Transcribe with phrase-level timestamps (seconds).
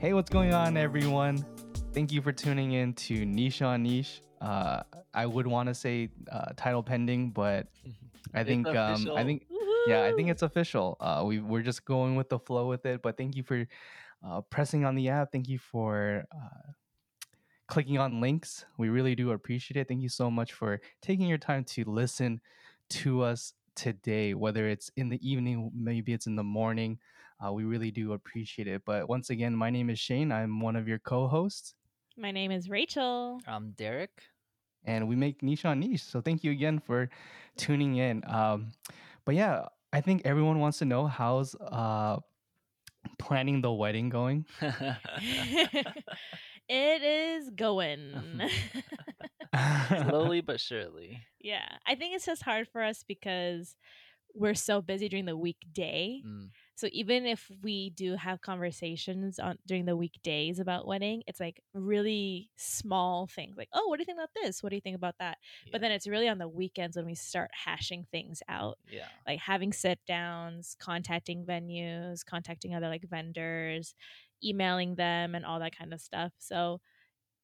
[0.00, 1.44] Hey, what's going on, everyone?
[1.92, 4.22] Thank you for tuning in to Niche on Niche.
[4.40, 4.80] Uh,
[5.12, 7.66] I would want to say uh, title pending, but
[8.34, 9.44] I think um, I think
[9.86, 10.96] yeah, I think it's official.
[11.00, 13.02] Uh, we we're just going with the flow with it.
[13.02, 13.66] But thank you for
[14.26, 15.32] uh, pressing on the app.
[15.32, 16.72] Thank you for uh,
[17.66, 18.64] clicking on links.
[18.78, 19.86] We really do appreciate it.
[19.86, 22.40] Thank you so much for taking your time to listen
[22.88, 26.98] to us today, whether it's in the evening, maybe it's in the morning.
[27.44, 28.82] Uh, we really do appreciate it.
[28.84, 30.30] But once again, my name is Shane.
[30.32, 31.74] I'm one of your co-hosts,
[32.16, 33.40] My name is Rachel.
[33.46, 34.10] I'm Derek.
[34.84, 36.02] and we make niche on niche.
[36.02, 37.08] So thank you again for
[37.56, 38.22] tuning in.
[38.26, 38.72] Um,
[39.24, 42.18] but yeah, I think everyone wants to know how's uh,
[43.18, 44.44] planning the wedding going.
[46.68, 48.42] it is going.
[50.08, 51.20] Slowly but surely.
[51.40, 51.66] yeah.
[51.86, 53.76] I think it's just hard for us because
[54.34, 56.22] we're so busy during the weekday.
[56.24, 56.50] Mm.
[56.80, 61.60] So even if we do have conversations on during the weekdays about wedding, it's like
[61.74, 64.62] really small things like, "Oh, what do you think about this?
[64.62, 65.70] What do you think about that?" Yeah.
[65.72, 68.78] But then it's really on the weekends when we start hashing things out.
[68.90, 69.08] yeah.
[69.26, 73.94] like having sit downs, contacting venues, contacting other like vendors,
[74.42, 76.32] emailing them and all that kind of stuff.
[76.38, 76.80] So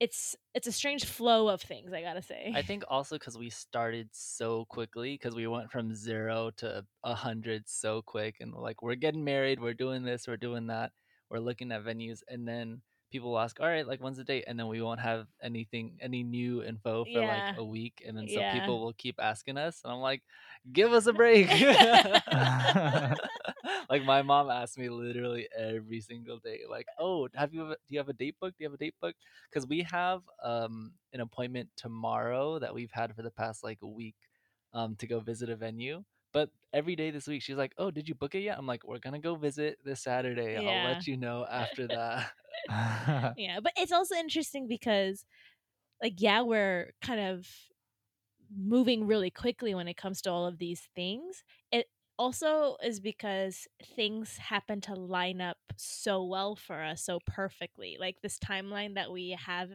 [0.01, 2.53] it's it's a strange flow of things, I gotta say.
[2.55, 7.15] I think also because we started so quickly, because we went from zero to a
[7.15, 10.93] hundred so quick, and like we're getting married, we're doing this, we're doing that,
[11.31, 14.45] we're looking at venues, and then people will ask, "All right, like when's the date?"
[14.47, 17.23] And then we won't have anything, any new info for Yeah.
[17.23, 18.45] like a week, and then so Yeah.
[18.45, 20.23] people will keep asking us, and I'm like,
[20.73, 21.51] "Give us a break."
[23.91, 27.99] like my mom asked me literally every single day, like, "Oh, have you do you
[27.99, 28.55] have a date book?
[28.57, 29.17] Do you have a date book?"
[29.51, 33.87] Because we have um an appointment tomorrow that we've had for the past like a
[33.89, 34.17] week
[34.73, 36.05] um to go visit a venue.
[36.37, 38.85] But every day this week, she's like, "Oh, did you book it yet?" I'm like,
[38.85, 40.59] "We're gonna go visit this Saturday.
[40.59, 42.33] I'll let you know after that."
[43.37, 45.25] yeah, but it's also interesting because
[46.03, 47.49] like yeah, we're kind of
[48.55, 51.43] moving really quickly when it comes to all of these things.
[51.73, 51.87] It
[52.19, 57.97] also is because things happen to line up so well for us so perfectly.
[57.99, 59.71] Like this timeline that we have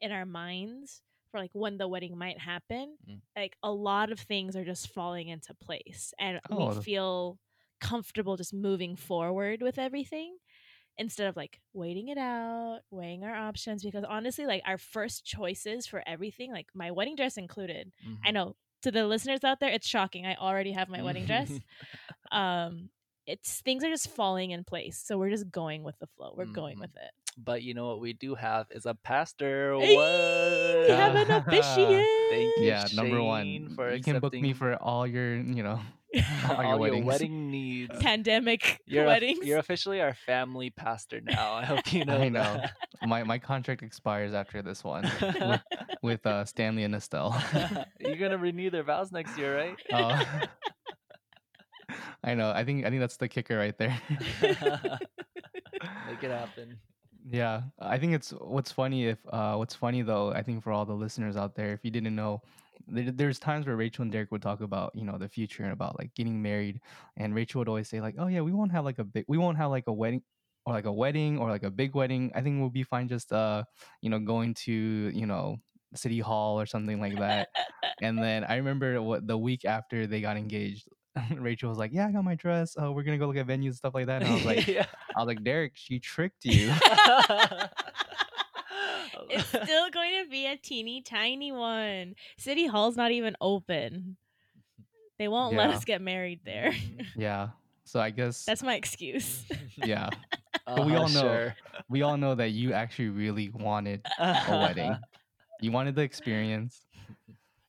[0.00, 1.02] in our minds
[1.34, 3.20] for like when the wedding might happen, Mm.
[3.36, 6.76] like a lot of things are just falling into place and Oh.
[6.76, 7.38] we feel
[7.80, 10.36] comfortable just moving forward with everything
[10.96, 13.82] instead of like waiting it out, weighing our options.
[13.82, 17.92] Because honestly, like our first choices for everything, like my wedding dress included.
[18.24, 18.34] I Mhm.
[18.34, 20.24] know to the listeners out there, it's shocking.
[20.26, 21.50] I already have my wedding dress.
[22.30, 22.90] Um,
[23.26, 26.34] it's things are just falling in place, so we're just going with the flow.
[26.36, 26.80] We're going Mhm.
[26.80, 27.10] with it.
[27.36, 29.74] but you know what we do have is a pastor.
[29.80, 30.88] Hey, What?
[30.88, 32.06] We have an officiant.
[32.30, 35.80] Thank you, yeah, number one, for you can book me for all your, you know,
[36.14, 37.06] all your all your weddings.
[37.06, 37.98] wedding needs.
[37.98, 39.44] Pandemic You're, a- weddings.
[39.44, 41.54] you're officially our family pastor now.
[41.54, 42.18] I hope you know.
[42.22, 42.62] I know.
[43.02, 45.60] my my contract expires after this one with,
[46.02, 47.34] with uh, Stanley and Estelle.
[47.98, 49.76] You're gonna renew their vows next year, right?
[49.92, 50.22] Oh.
[52.24, 52.50] I know.
[52.50, 54.00] I think I think that's the kicker right there.
[56.06, 56.78] Make it happen.
[57.30, 60.86] Yeah, I think it's what's funny if uh what's funny though, I think for all
[60.86, 62.40] the listeners out there, if you didn't know,
[62.86, 65.72] there, there's times where Rachel and Derek would talk about, you know, the future and
[65.72, 66.80] about like getting married,
[67.16, 69.38] and Rachel would always say like, "Oh yeah, we won't have like a big we
[69.38, 70.22] won't have like a wedding
[70.66, 72.32] or like a wedding or like a big wedding.
[72.34, 73.64] I think we'll be fine just uh,
[74.00, 75.58] you know, going to, you know,
[75.94, 77.48] city hall or something like that."
[78.02, 80.88] and then I remember what the week after they got engaged,
[81.38, 82.76] Rachel was like, "Yeah, I got my dress.
[82.80, 84.66] Uh, we're gonna go look at venues and stuff like that." And I was like,
[84.68, 84.86] Yeah.
[85.16, 86.72] I was like, Derek, she tricked you.
[89.30, 92.14] it's still going to be a teeny tiny one.
[92.36, 94.16] City Hall's not even open.
[95.18, 96.72] They won't let us get married there.
[96.72, 97.06] Mhm.
[97.16, 97.48] yeah.
[97.84, 99.44] So I guess That's my excuse.
[99.76, 100.08] yeah,
[100.66, 101.56] But we Uh-huh, all know sure.
[101.88, 104.96] we all know that you actually really wanted a wedding.
[105.60, 106.86] You wanted the experience,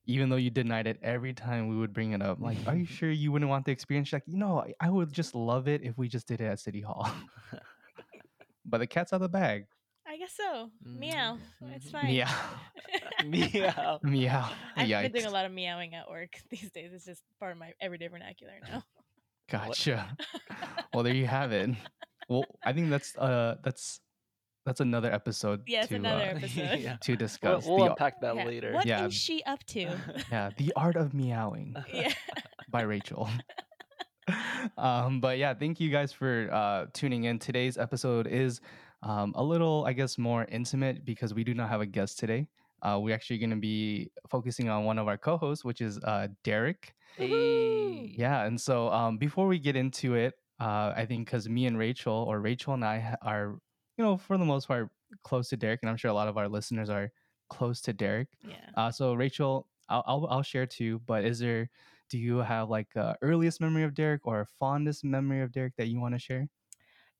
[0.06, 2.40] even though you denied it every time we would bring it up.
[2.40, 4.08] Like, are you sure you wouldn't want the experience?
[4.10, 6.46] She's like, you know, I, I would just love it if we just did it
[6.46, 7.10] at City Hall.
[8.66, 9.66] but the cat's out of the bag.
[10.08, 10.70] I guess so.
[10.84, 11.38] Meow.
[11.74, 11.92] It's Mhm.
[11.92, 12.06] fine.
[12.12, 12.30] Meow,
[13.26, 14.00] Meow.
[14.04, 14.50] meow.
[14.78, 16.92] I've been doing a lot of meowing at work these days.
[16.94, 18.84] It's just part of my everyday vernacular now.
[19.50, 20.16] Gotcha.
[20.94, 21.72] well, there you have it.
[22.30, 24.00] Well, I think that's uh that's
[24.66, 25.62] that's another episode.
[25.68, 26.80] Yes, to, another uh, episode.
[26.80, 26.98] yeah.
[27.02, 27.66] to We'll, discuss.
[27.66, 28.46] we'll the, unpack that Yeah.
[28.46, 28.74] later.
[28.74, 29.06] What Yeah.
[29.06, 29.96] is she up to?
[30.32, 31.76] yeah, the art of meowing.
[31.94, 32.14] yeah.
[32.70, 33.30] by Rachel.
[34.78, 37.40] um, but yeah, thank you guys for uh, tuning in.
[37.40, 38.60] Today's episode is
[39.04, 42.48] um, a little, I guess, more intimate because we do not have a guest today.
[42.82, 46.28] Uh, we're actually going to be focusing on one of our co-hosts, which is uh,
[46.44, 46.94] Derek.
[47.18, 48.14] Hey.
[48.18, 51.78] Yeah, and so um, before we get into it, uh, I think because me and
[51.78, 53.56] Rachel, or Rachel and I, ha- are
[53.98, 54.90] you know, for the most part,
[55.24, 57.12] close to Derek, and I'm sure a lot of our listeners are
[57.50, 58.30] close to Derek.
[58.48, 58.56] Yeah.
[58.76, 61.00] Uh, so Rachel, I'll, I'll I'll share too.
[61.06, 61.70] But is there?
[62.10, 65.76] Do you have like a earliest memory of Derek or a fondest memory of Derek
[65.78, 66.48] that you want to share?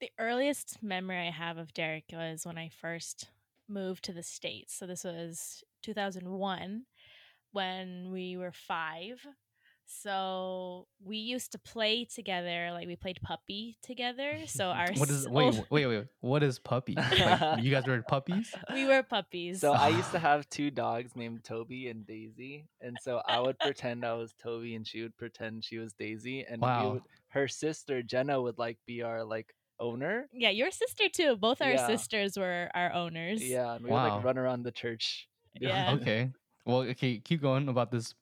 [0.00, 3.28] The earliest memory I have of Derek was when I first
[3.68, 4.74] moved to the States.
[4.74, 6.84] So this was 2001
[7.52, 9.26] when we were five.
[9.86, 14.38] So we used to play together, like we played puppy together.
[14.46, 16.06] So our What is s- wait old- wait wait?
[16.20, 16.94] What is puppy?
[17.18, 18.54] Like, you guys were puppies?
[18.72, 19.60] we were puppies.
[19.60, 23.58] So I used to have two dogs named Toby and Daisy, and so I would
[23.58, 26.92] pretend I was Toby, and she would pretend she was Daisy, and Wow.
[26.94, 30.28] would, her sister Jenna would like be our like owner.
[30.32, 31.36] yeah, your sister too.
[31.36, 31.86] Both our Yeah.
[31.86, 33.42] sisters were our owners.
[33.42, 35.28] Yeah, and we would like run around the church.
[35.60, 35.92] Yeah.
[36.00, 36.30] Okay.
[36.64, 37.18] Well, okay.
[37.18, 38.14] Keep going about this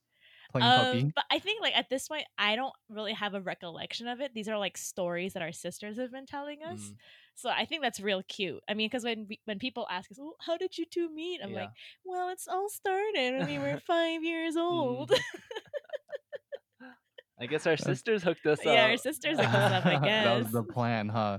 [0.54, 1.12] playing Um, puppy.
[1.14, 4.32] but I think like at this point, I don't really have a recollection of it.
[4.34, 6.80] These are like stories that our sisters have been telling us.
[6.80, 6.96] Mm.
[7.36, 8.62] So I think that's real cute.
[8.68, 11.40] I mean, because when we, when people ask us, well, "How did you two meet?"
[11.42, 11.62] I'm Yeah.
[11.62, 11.70] like,
[12.04, 15.20] "Well, it's all started when we were five years old." Mhm.
[17.40, 18.64] I guess our sisters hooked us up.
[18.66, 19.86] yeah, our sisters hooked us up.
[19.86, 20.24] I guess.
[20.24, 21.38] that was the plan, huh?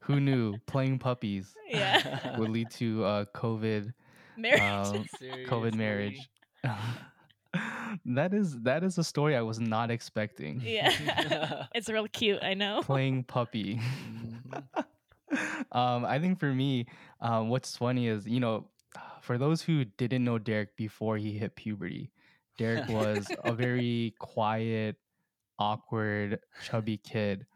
[0.00, 3.92] Who knew playing puppies yeah, would lead to uh, COVID
[4.36, 4.60] marriage.
[4.60, 5.04] um,
[5.48, 6.28] COVID marriage.
[8.06, 10.60] That is that is a story I was not expecting.
[10.64, 12.42] yeah, it's real cute.
[12.42, 12.82] I know.
[12.82, 13.80] Playing puppy.
[13.80, 14.64] Mhm.
[15.72, 16.86] um, I think for me,
[17.20, 18.68] um, what's funny is you know,
[19.20, 22.10] for those who didn't know Derek before he hit puberty,
[22.56, 24.96] Derek was a very quiet,
[25.58, 27.46] awkward, chubby kid,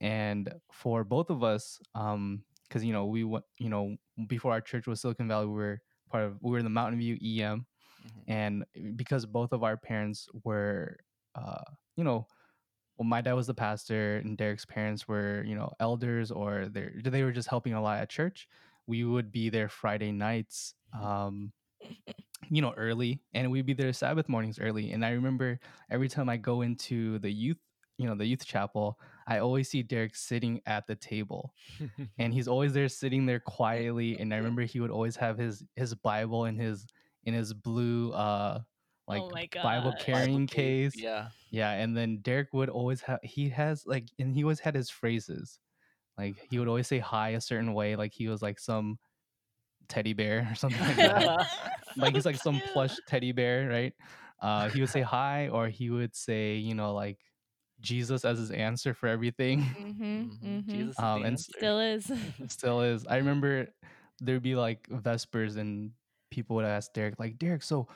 [0.00, 3.96] and for both of us, um, because you know we went, you know,
[4.28, 5.80] before our church was Silicon Valley, we were
[6.10, 7.64] part of we were in the Mountain View EM,
[8.04, 8.26] Mhm.
[8.28, 8.64] and
[8.96, 10.98] because both of our parents were
[11.34, 11.62] uh
[11.96, 12.26] you know
[12.98, 16.88] well my dad was the pastor and derek's parents were you know elders or they
[17.04, 18.48] they were just helping a lot at church
[18.86, 21.52] we would be there friday nights um
[22.50, 24.92] you know early and we'd be there sabbath mornings early.
[24.92, 25.60] And i remember
[25.90, 27.58] every time i go into the youth
[27.98, 31.54] you know the youth chapel i always see derek sitting at the table
[32.18, 34.18] and he's always there sitting there quietly.
[34.18, 36.86] And i remember he would always have his his bible in his
[37.24, 38.60] in his blue uh
[39.08, 39.28] like oh
[39.62, 41.28] bible carrying Bible cape, case Yeah.
[41.50, 44.90] yeah and then derek would always have he has like and he always had his
[44.90, 45.58] phrases
[46.18, 48.98] like he would always say hi a certain way like he was like some
[49.88, 51.46] teddy bear or something like that
[51.96, 53.94] like he's like some plush teddy bear right
[54.40, 57.18] uh he would say hi or he would say you know like
[57.80, 60.30] jesus as his answer for everything Mm-hmm, Mhm.
[60.44, 60.70] mm-hmm.
[60.70, 61.38] Jesus Um, and.
[61.38, 62.10] Still is.
[62.48, 63.06] still is.
[63.06, 63.68] I remember
[64.20, 65.90] there'd be like vespers and
[66.32, 67.86] people would ask Derek, like, Derek, so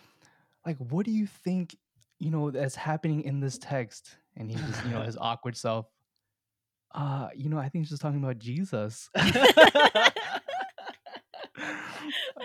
[0.64, 1.76] like what do you think,
[2.18, 4.18] you know, that's happening in this text?
[4.36, 5.86] And he's just, you know, his awkward self.
[6.94, 9.10] Uh, you know, I think he's just talking about Jesus.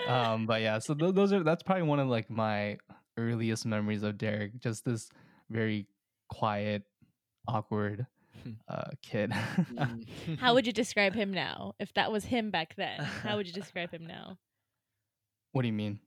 [0.08, 2.78] um, but yeah, so th- those are that's probably one of like my
[3.18, 4.60] earliest memories of Derek.
[4.60, 5.10] Just this
[5.50, 5.88] very
[6.30, 6.84] quiet,
[7.48, 8.08] awkward
[8.68, 9.32] uh kid.
[9.32, 10.06] Mm.
[10.40, 11.74] How would you describe him now?
[11.80, 14.38] If that was him back then, how would you describe him now?
[15.52, 16.00] What do you mean?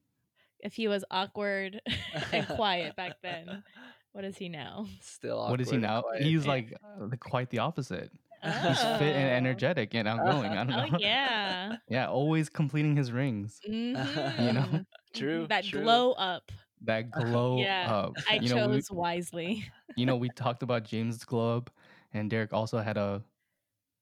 [0.60, 1.80] If he was awkward
[2.32, 3.62] and quiet back then,
[4.12, 4.86] what is he now?
[5.00, 5.50] Still awkward.
[5.52, 6.02] what is he now?
[6.02, 6.22] quiet.
[6.22, 6.50] He's Yeah.
[6.50, 8.12] like uh, quite the opposite.
[8.42, 9.36] He's fit and Oh.
[9.36, 10.52] energetic and outgoing.
[10.52, 10.86] I don't know.
[10.92, 11.76] Oh yeah.
[11.88, 13.60] Yeah, always completing his rings.
[13.68, 14.38] Mhm.
[14.38, 14.86] You know?
[15.14, 15.82] True, That true.
[15.82, 16.50] glow up.
[16.80, 18.14] That glow Yeah, up.
[18.28, 19.64] I you know, we, chose wisely.
[19.96, 21.70] you know, we talked about James' glow up,
[22.12, 23.22] and Derek also had a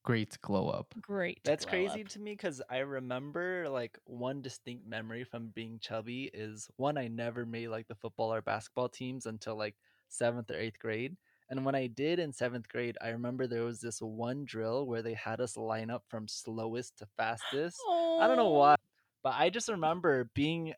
[0.03, 0.95] great glow up.
[1.01, 1.41] Great.
[1.45, 2.09] That's crazy up.
[2.09, 7.09] to me because I remember like one distinct memory from being chubby is one I
[7.09, 9.75] never made like the football or basketball teams until like
[10.09, 11.17] seventh or eighth grade.
[11.51, 15.03] And when I did in seventh grade, I remember there was this one drill where
[15.03, 17.79] they had us line up from slowest to fastest.
[17.91, 18.77] I don't know why,
[19.23, 20.75] but I just remember being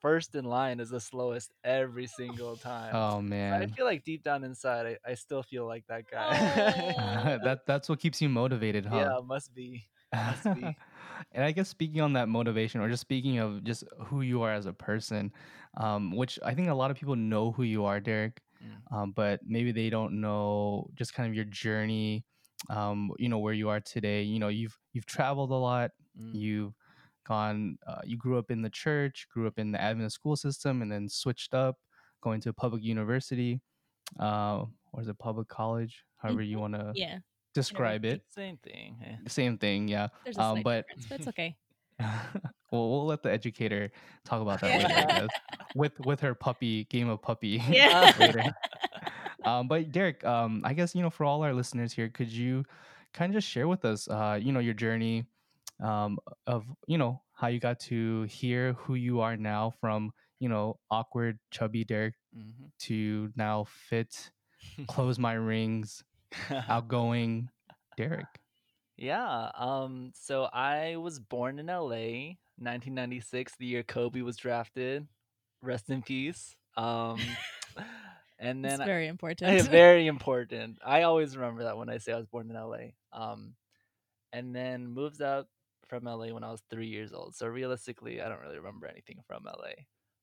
[0.00, 3.02] first in line as the slowest every single time.
[3.02, 6.40] Oh So I feel like deep down inside, I, I still feel like that guy.
[7.42, 9.10] That that's what keeps you motivated, huh?
[9.10, 9.88] yeah, must be.
[10.24, 10.78] must be.
[11.32, 14.52] and I guess speaking on that motivation, or just speaking of just who you are
[14.52, 15.32] as a person,
[15.78, 18.82] um, which I think a lot of people know who you are, Derek, Mm.
[18.92, 22.24] um, but maybe they don't know just kind of your journey,
[22.70, 24.22] um, you know, where you are today.
[24.22, 26.32] You know, you've you've traveled a lot, Mm.
[26.32, 26.74] you've
[27.28, 30.80] gone, uh, you grew up in the church, grew up in the Adventist school system,
[30.82, 31.76] and then switched up,
[32.22, 33.60] going to a public university,
[34.18, 36.04] uh, or is it public college?
[36.16, 37.18] However you want to Yeah.
[37.54, 38.22] describe it.
[38.28, 38.98] Same thing.
[39.04, 39.16] eh?
[39.28, 40.08] Same thing, yeah.
[40.24, 41.56] There's a Um, but but it's okay.
[42.00, 43.90] well, we'll let the educator
[44.24, 45.20] talk about that later, Yeah.
[45.26, 45.30] guess.
[45.74, 48.12] with with her puppy game of puppy Yeah.
[48.18, 48.44] later.
[49.44, 52.64] Um, but Derek, um, I guess you know for all our listeners here, could you
[53.12, 55.24] kind of just share with us, uh, you know, your journey,
[55.82, 60.48] um, of you know how you got to hear who you are now from you
[60.48, 64.30] know awkward chubby Derek hmm to now fit,
[64.88, 66.02] close my rings,
[66.68, 67.48] outgoing
[67.96, 68.26] Derek.
[68.96, 69.50] Yeah.
[69.56, 70.12] Um.
[70.14, 75.06] So I was born in LA, 1996, the year Kobe was drafted.
[75.62, 76.56] Rest in peace.
[76.76, 77.20] Um.
[78.40, 79.68] And It's then I- very important.
[79.68, 80.78] very important.
[80.84, 82.92] I always remember that when I say I was born in LA.
[83.12, 83.54] Um.
[84.32, 85.46] And then moved out
[85.88, 87.34] from LA when I was three years old.
[87.34, 89.74] So realistically, I don't really remember anything from LA.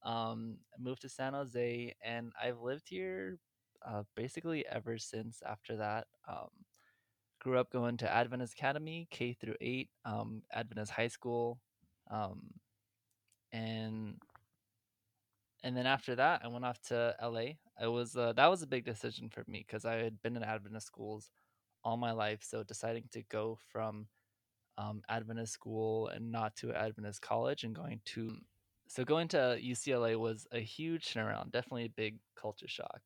[0.10, 0.58] Um.
[0.80, 3.40] Moved to San Jose, and I've lived here,
[3.86, 5.42] uh, basically ever since.
[5.46, 6.08] After that.
[6.28, 6.50] Um
[7.46, 11.60] grew up going to Adventist Academy, K through eight, um, Adventist High School,
[12.10, 12.42] um,
[13.52, 14.16] and
[15.64, 17.58] and then after that, I went off to LA.
[17.82, 20.44] It was uh, that was a big decision for me because I had been in
[20.44, 21.30] Adventist schools
[21.84, 22.42] all my life.
[22.44, 24.08] So deciding to go from
[24.78, 28.38] um, Adventist school and not to Adventist college and going to
[28.88, 33.02] so going to UCLA was a huge turnaround, definitely a big culture shock.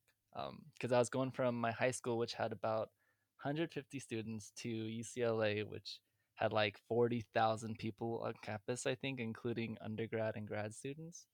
[0.74, 2.90] Because I was going from my high school, which had about
[3.44, 6.00] 150 students, to UCLA, which
[6.36, 11.26] had like 40,000 people on campus, I think, including undergrad and grad students.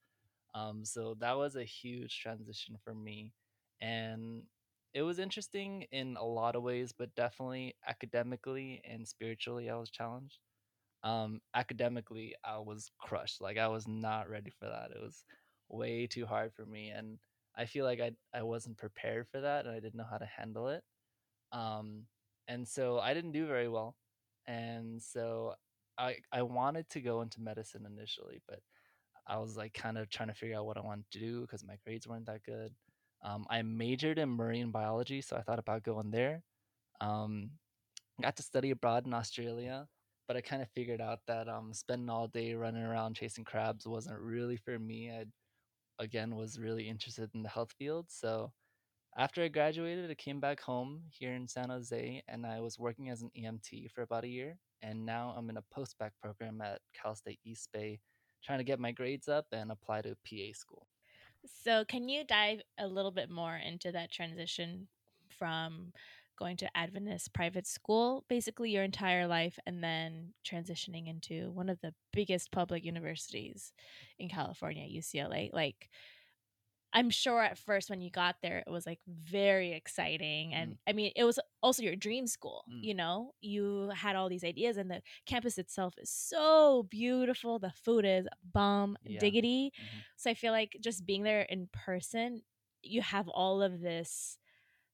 [0.54, 3.32] Um, so that was a huge transition for me.
[3.80, 4.42] And
[4.94, 9.90] it was interesting in a lot of ways, but definitely academically and spiritually, I was
[9.90, 10.38] challenged.
[11.02, 13.40] Um, academically, I was crushed.
[13.40, 14.90] Like I was not ready for that.
[14.92, 15.24] It was
[15.68, 17.18] way too hard for me, and
[17.56, 20.26] I feel like I I wasn't prepared for that, and I didn't know how to
[20.26, 20.84] handle it.
[21.52, 22.06] Um,
[22.48, 23.96] and so I didn't do very well,
[24.46, 25.54] and so
[25.98, 28.60] I I wanted to go into medicine initially, but
[29.26, 31.64] I was like kind of trying to figure out what I wanted to do because
[31.64, 32.74] my grades weren't that good.
[33.22, 36.42] Um, I majored in marine biology, so I thought about going there.
[37.00, 37.50] Um,
[38.22, 39.86] got to study abroad in Australia,
[40.28, 43.86] but I kind of figured out that um, spending all day running around chasing crabs
[43.86, 45.10] wasn't really for me.
[45.10, 45.24] I
[45.98, 48.52] again was really interested in the health field, so
[49.18, 53.08] after I graduated, I came back home here in San Jose, and I was working
[53.08, 54.58] as an EMT for about a year.
[54.82, 57.98] And now I'm in a post-bac program at Cal State East Bay,
[58.44, 60.86] trying to get my grades up and apply to PA school.
[61.46, 64.88] So, can you dive a little bit more into that transition
[65.28, 65.92] from
[66.38, 71.80] going to Adventist private school, basically your entire life, and then transitioning into one of
[71.80, 73.72] the biggest public universities
[74.18, 75.50] in California, UCLA?
[75.52, 75.88] Like,
[76.92, 80.54] I'm sure at first when you got there, it was like very exciting.
[80.54, 82.80] And I mean, it was also your dream school, Mm.
[82.80, 83.32] you know?
[83.40, 87.58] You had all these ideas, and the campus itself is so beautiful.
[87.58, 89.20] The food is bomb Yeah.
[89.20, 89.72] diggity.
[89.78, 90.04] Mhm.
[90.16, 92.42] So I feel like just being there in person,
[92.82, 94.38] you have all of this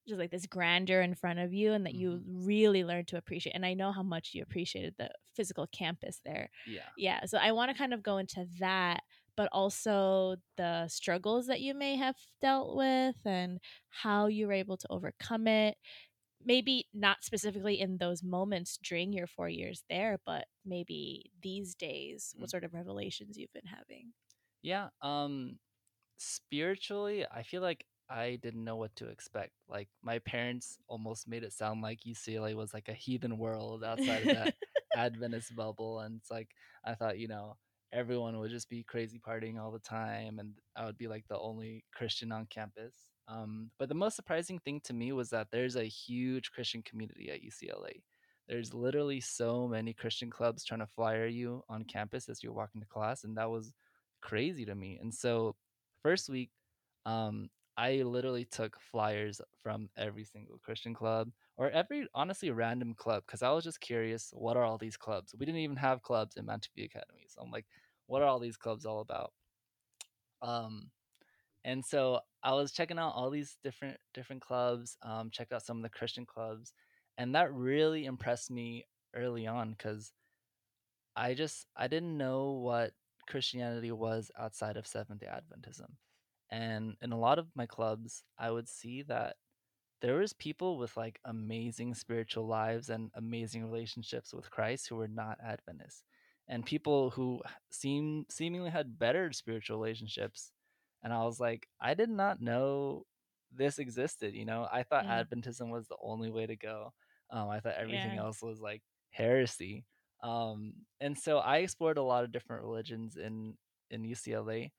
[0.08, 3.52] just like this grandeur in front of you and that you really learn to appreciate.
[3.54, 6.50] And I know how much you appreciated the physical campus there.
[6.64, 6.90] Yeah.
[6.96, 7.24] Yeah.
[7.26, 9.02] So I want to kind of go into that,
[9.36, 13.60] but also the struggles that you may have dealt with and
[13.90, 15.76] how you were able to overcome it.
[16.44, 22.34] Maybe not specifically in those moments during your four years there, but maybe these days,
[22.38, 22.50] what Mm.
[22.50, 24.14] sort of revelations you've been having.
[24.62, 24.88] Yeah.
[25.00, 25.58] Um,
[26.18, 29.52] spiritually, I feel like I didn't know what to expect.
[29.68, 34.24] Like my parents almost made it sound like UCLA was like a heathen world outside
[34.24, 34.54] of that
[34.94, 37.58] Adventist bubble, and it's like I thought, you know,
[37.92, 41.38] everyone would just be crazy partying all the time, and I would be like the
[41.38, 42.94] only Christian on campus.
[43.28, 47.30] Um, but the most surprising thing to me was that there's a huge Christian community
[47.30, 48.02] at UCLA.
[48.48, 52.80] There's literally so many Christian clubs trying to flyer you on campus as you're walking
[52.80, 53.72] to class, and that was
[54.20, 54.98] crazy to me.
[55.00, 55.54] And so,
[56.02, 56.50] first week,
[57.06, 63.24] um, I literally took flyers from every single Christian club or every honestly random club
[63.26, 65.34] because I was just curious what are all these clubs?
[65.38, 67.26] We didn't even have clubs in Mountain View Academy.
[67.28, 67.66] So I'm like,
[68.06, 69.32] what are all these clubs all about?
[70.42, 70.90] Um,
[71.64, 75.76] and so I was checking out all these different different clubs, um, checked out some
[75.78, 76.72] of the Christian clubs,
[77.18, 80.12] and that really impressed me early on because
[81.16, 82.92] I just I didn't know what
[83.28, 85.90] Christianity was outside of Seventh Day Adventism.
[86.50, 89.36] And in a lot of my clubs, I would see that
[90.02, 95.08] there was people with like amazing spiritual lives and amazing relationships with Christ who were
[95.08, 96.04] not Adventists.
[96.48, 100.52] And people who seem seemingly had better spiritual relationships.
[101.02, 103.06] And I was like, I did not know
[103.52, 104.68] this existed, you know?
[104.72, 105.28] I thought Mm.
[105.28, 106.94] Adventism was the only way to go.
[107.30, 108.22] Um, I thought everything Yeah.
[108.22, 109.86] else was like heresy.
[110.22, 113.56] Um, and so I explored a lot of different religions in
[113.90, 114.72] in UCLA,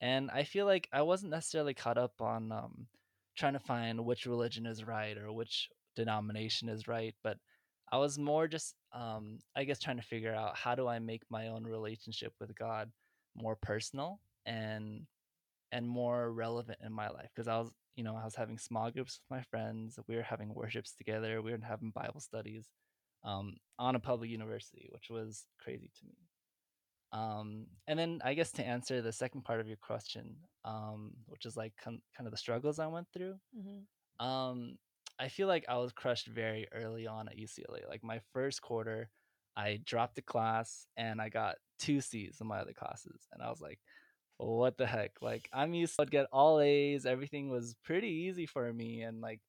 [0.00, 2.88] and I feel like I wasn't necessarily caught up on um,
[3.40, 7.38] trying to find which religion is right or which denomination is right, but
[7.92, 11.22] I was more just um I guess trying to figure out how do I make
[11.30, 12.90] my own relationship with God
[13.34, 15.06] more personal and
[15.72, 18.90] and more relevant in my life because I was you know I was having small
[18.90, 22.68] groups with my friends we were having worships together we were having Bible studies
[23.24, 26.14] um, on a public university which was crazy to me
[27.12, 31.46] um, and then I guess to answer the second part of your question um, which
[31.46, 34.26] is like kind of the struggles I went through Mm-hmm.
[34.26, 34.78] um,
[35.18, 37.86] I feel like I was crushed very early on at UCLA.
[37.86, 39.10] Like my first quarter,
[39.56, 43.50] I dropped a class and I got two C's in my other classes, and I
[43.50, 43.78] was like,
[44.38, 47.04] "What the heck?" Like I'm used to get all A's.
[47.04, 49.40] Everything was pretty easy for me, and like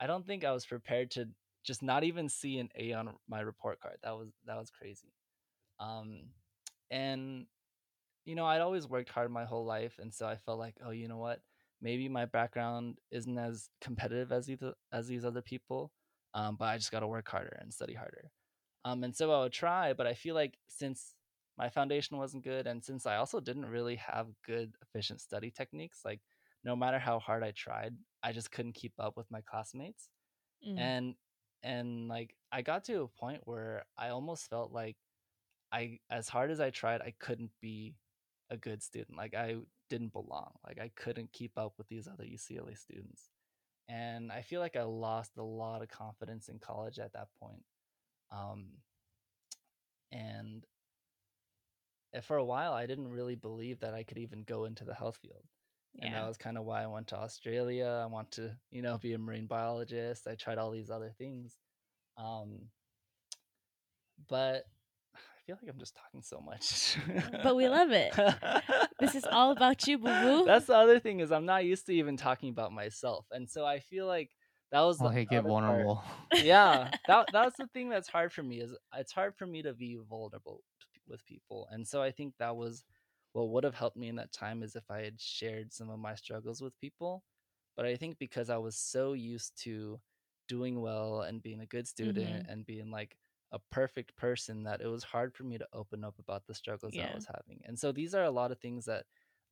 [0.00, 1.28] I don't think I was prepared to
[1.64, 3.96] just not even see an A on my report card.
[4.04, 5.12] That was that was crazy.
[5.80, 6.30] Um,
[6.90, 7.46] and
[8.24, 10.90] you know, I'd always worked hard my whole life, and so I felt like, oh,
[10.90, 11.42] you know what?
[11.80, 15.92] Maybe my background isn't as competitive as these as these other people,
[16.34, 18.32] um, but I just got to work harder and study harder.
[18.84, 21.14] Um, and so I would try, but I feel like since
[21.56, 26.00] my foundation wasn't good, and since I also didn't really have good efficient study techniques,
[26.04, 26.20] like
[26.64, 30.10] no matter how hard I tried, I just couldn't keep up with my classmates,
[30.66, 30.92] Mm.
[30.96, 31.16] and
[31.62, 34.96] and like I got to a point where I almost felt like
[35.72, 37.94] I as hard as I tried, I couldn't be
[38.50, 39.16] a good student.
[39.16, 39.56] Like I
[39.90, 40.52] didn't belong.
[40.66, 43.28] Like I couldn't keep up with these other UCLA students.
[43.88, 47.62] And I feel like I lost a lot of confidence in college at that point.
[48.30, 48.66] Um,
[50.12, 50.66] and
[52.14, 54.94] eh, for a while, I didn't really believe that I could even go into the
[54.94, 55.44] health field.
[56.00, 58.00] And that was kind of why I went to Australia.
[58.02, 60.28] I want to, you know, be a marine biologist.
[60.28, 61.56] I tried all these other things.
[62.16, 62.68] Um,
[64.28, 64.66] but
[65.48, 66.96] feel like I'm just talking so much.
[67.42, 68.14] But we love it.
[69.00, 70.44] This is all about you, boo boo.
[70.44, 73.64] That's the other thing is I'm not used to even talking about myself, and so
[73.64, 74.30] I feel like
[74.72, 75.88] that was Oh, the hey, get other part.
[75.88, 76.02] vulnerable.
[76.36, 79.72] Yeah, that that's the thing that's hard for me is it's hard for me to
[79.72, 80.62] be vulnerable
[81.08, 82.84] with people, and so I think that was
[83.32, 85.98] what would have helped me in that time is if I had shared some of
[86.00, 87.22] my struggles with people.
[87.76, 90.00] But I think because I was so used to
[90.48, 92.48] doing well and being a good student Mhm.
[92.48, 93.16] and being like
[93.52, 96.96] a perfect person that it was hard for me to open up about the struggles
[96.96, 97.60] that I was having.
[97.64, 99.06] And so these are a lot of things that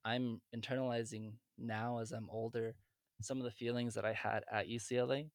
[0.04, 2.76] I'm internalizing now as I'm older,
[3.20, 5.30] some of the feelings that I had at UCLA.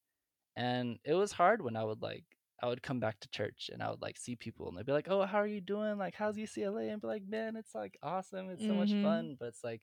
[0.56, 2.26] And it was hard when I would like
[2.64, 4.92] I would come back to church and I would like see people and they'd be
[4.92, 5.98] like, "Oh, how are you doing?
[5.98, 8.50] Like, how's UCLA?" And be like, "Man, it's like awesome.
[8.52, 8.96] It's so much Mhm.
[9.02, 9.82] fun." But it's like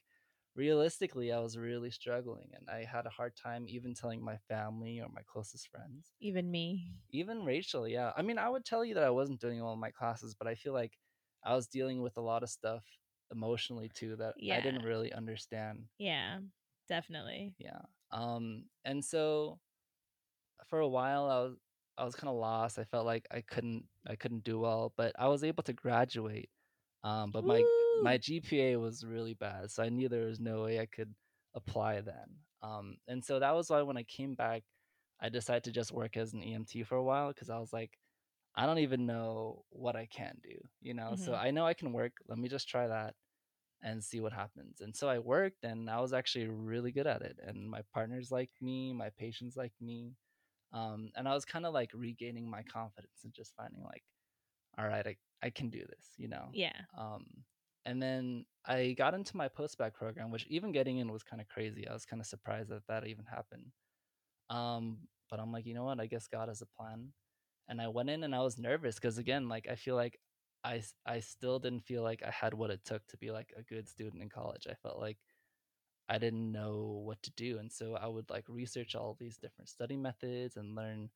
[0.55, 5.01] realistically, I was really struggling and I had a hard time even telling my family
[5.01, 6.95] or my closest friends Even me.
[7.11, 8.13] even Rachel, yeah.
[8.17, 10.47] I mean, I would tell you that I wasn't doing well in my classes, but
[10.49, 10.99] I feel like
[11.45, 12.85] I was dealing with a lot of stuff
[13.33, 15.89] emotionally too that I didn't really understand.
[15.99, 16.41] Yeah.
[16.89, 17.55] Definitely.
[17.59, 17.81] Yeah.
[18.11, 19.61] Um and so
[20.67, 21.57] for a while I was
[21.97, 22.79] I was kind of lost.
[22.79, 26.51] I felt like I couldn't I couldn't do well, but I was able to graduate.
[27.03, 27.78] Um but my Woo!
[28.01, 31.15] My GPA was really bad, so I knew there was no way I could
[31.55, 32.39] apply then.
[32.63, 34.65] Um and so that was why when I came back
[35.21, 37.99] I decided to just work as an EMT for a while because I was like
[38.57, 41.15] I don't even know what I can do, you know?
[41.17, 41.37] So Mhm.
[41.37, 42.15] I know I can work.
[42.29, 43.15] Let me just try that
[43.83, 44.81] and see what happens.
[44.81, 47.39] And so I worked and I was actually really good at it.
[47.43, 50.17] And my partners liked me, my patients liked me.
[50.73, 54.05] Um, and I was kind of like regaining my confidence and just finding like,
[54.79, 56.53] all right, I, I can do this, you know?
[56.53, 56.87] Yeah.
[56.97, 57.45] Um,
[57.88, 61.48] and then I got into my post-bac program, which even getting in was kind of
[61.48, 61.88] crazy.
[61.88, 63.72] I was kind of surprised that that even happened.
[64.51, 64.98] Um,
[65.31, 65.98] but I'm like, you know what?
[65.98, 67.14] I guess God has a plan.
[67.66, 70.18] And I went in and I was nervous because again, like I feel like
[70.62, 73.62] I I still didn't feel like I had what it took to be like a
[73.62, 74.66] good student in college.
[74.68, 75.16] I felt like
[76.11, 79.70] I didn't know what to do, and so I would like research all these different
[79.70, 81.09] study methods and learn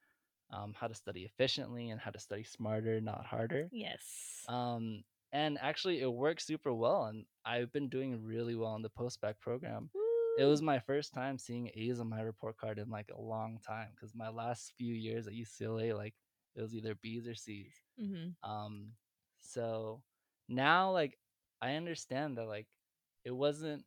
[0.51, 3.69] um, how to study efficiently and how to study smarter, not harder.
[3.73, 4.45] Yes.
[4.49, 8.91] Um, and actually, it worked super well, and I've been doing really well in the
[8.91, 9.91] post-bac program
[10.35, 13.61] it was my first time seeing A's on my report card in like a long
[13.61, 16.15] time because my last few years at UCLA, like
[16.55, 17.83] it was either B's or C's.
[17.97, 18.37] Mhm.
[18.43, 18.95] Um,
[19.41, 20.05] so
[20.49, 21.19] now like
[21.61, 22.69] I understand that like
[23.25, 23.87] it wasn't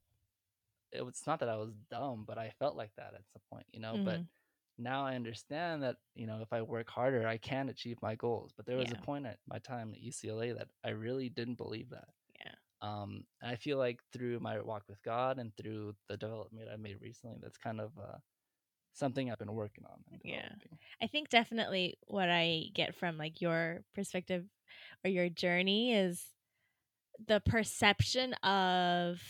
[0.92, 3.68] it was not that I was dumb, but I felt like that at some point,
[3.72, 4.00] you know.
[4.04, 4.30] But Mhm.
[4.78, 8.52] Now I understand that you know if I work harder, I can achieve my goals.
[8.56, 11.90] But there was a point at my time at UCLA that I really didn't believe
[11.92, 12.10] that.
[12.40, 12.52] Yeah.
[12.82, 16.78] Um, and I feel like through my walk with God and through the development I
[16.78, 18.18] made recently, that's kind of uh,
[18.94, 20.50] something I've been working on Yeah.
[21.02, 24.46] I think definitely what I get from like your perspective
[25.04, 26.24] or your journey is
[27.28, 29.22] the perception of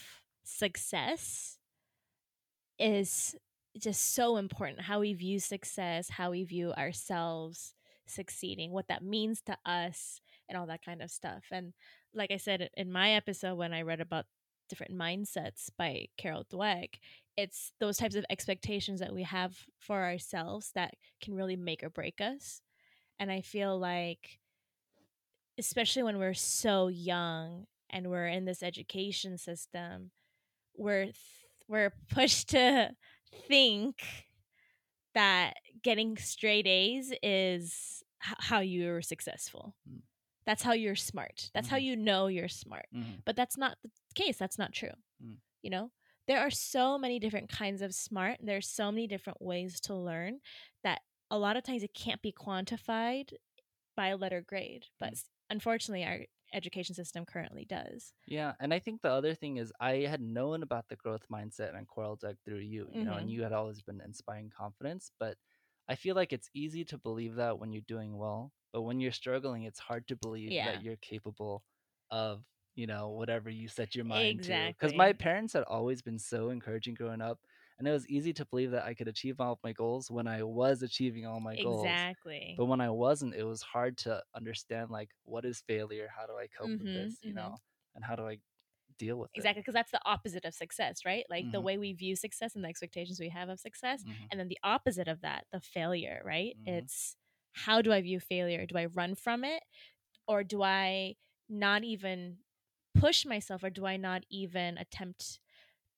[0.44, 1.58] success
[2.80, 3.36] is
[3.80, 4.82] just so important.
[4.82, 7.74] How we view success, how we view ourselves
[8.08, 11.46] succeeding, what that means to us, and all that kind of stuff.
[11.52, 11.74] And
[12.14, 14.26] like I said in my episode, when I read about
[14.70, 16.96] different mindsets by Carol Dweck,
[17.38, 21.90] it's those types of expectations that we have for ourselves that can really make or
[21.90, 22.62] break us.
[23.20, 24.40] And I feel like,
[25.58, 30.12] especially when we're so young and we're in this education system,
[30.78, 31.16] we're th-
[31.68, 32.92] we're pushed to
[33.48, 34.04] think
[35.14, 39.76] that getting straight A's is h- how you're successful.
[39.90, 40.02] Mm.
[40.46, 41.50] That's how you're smart.
[41.54, 41.84] That's how Mhm.
[41.84, 42.88] you know you're smart.
[42.94, 43.24] Mhm.
[43.26, 44.38] But that's not the case.
[44.38, 44.92] That's not true.
[45.24, 45.38] Mm.
[45.62, 45.92] You know,
[46.28, 48.40] there are so many different kinds of smart.
[48.42, 50.42] There's so many different ways to learn
[50.84, 53.34] that a lot of times it can't be quantified
[53.96, 54.88] by a letter grade.
[55.00, 58.14] But s- unfortunately, our education system currently does.
[58.28, 61.78] Yeah, and I think the other thing is I had known about the growth mindset
[61.78, 63.30] and Carol Dweck through you, you know, and Mhm.
[63.30, 65.38] you had always been inspiring confidence, but
[65.88, 69.12] I feel like it's easy to believe that when you're doing well, but when you're
[69.12, 70.64] struggling, it's hard to believe Yeah.
[70.64, 71.64] that you're capable
[72.10, 74.70] of, you know, whatever you set your mind to.
[74.70, 77.40] Because my parents had always been so encouraging growing up,
[77.78, 80.28] and it was easy to believe that I could achieve all of my goals when
[80.28, 82.06] I was achieving all my goals.
[82.06, 82.52] Exactly.
[82.58, 86.10] But when I wasn't, it was hard to understand like what is failure?
[86.16, 87.22] How do I cope with Mhm, this?
[87.26, 87.36] You mhm.
[87.36, 87.60] know,
[87.96, 88.40] and how do I
[89.00, 91.26] deal with Exactly, because that's the opposite of success, right?
[91.30, 91.62] Like the Mhm.
[91.62, 94.04] way we view success and the expectations we have of success.
[94.04, 94.32] Mhm.
[94.32, 96.56] And then the opposite of that, the failure, right?
[96.56, 96.66] Mhm.
[96.66, 97.18] It's
[97.52, 98.66] how do I view failure?
[98.66, 99.64] Do I run from it?
[100.28, 101.16] Or do I
[101.50, 102.40] not even
[102.96, 103.64] push myself?
[103.64, 105.40] Or do I not even attempt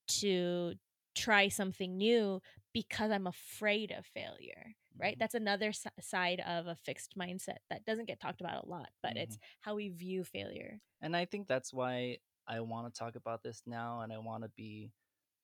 [0.09, 0.75] to
[1.17, 2.41] try something new
[2.73, 4.75] because I'm afraid of failure?
[4.99, 5.15] Right?
[5.15, 5.19] Mhm.
[5.19, 8.89] That's another s- side of a fixed mindset that doesn't get talked about a lot,
[9.03, 10.81] but it's how we view failure.
[11.01, 14.43] And I think that's why I want to talk about this now and I want
[14.43, 14.91] to be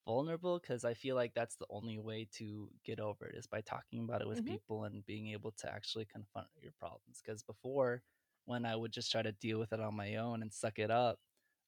[0.05, 3.61] vulnerable because I feel like that's the only way to get over it is by
[3.61, 4.57] talking about it with Mhm.
[4.57, 7.21] people and being able to actually confront your problems.
[7.23, 8.03] Because before,
[8.45, 10.91] when I would just try to deal with it on my own and suck it
[10.91, 11.19] up,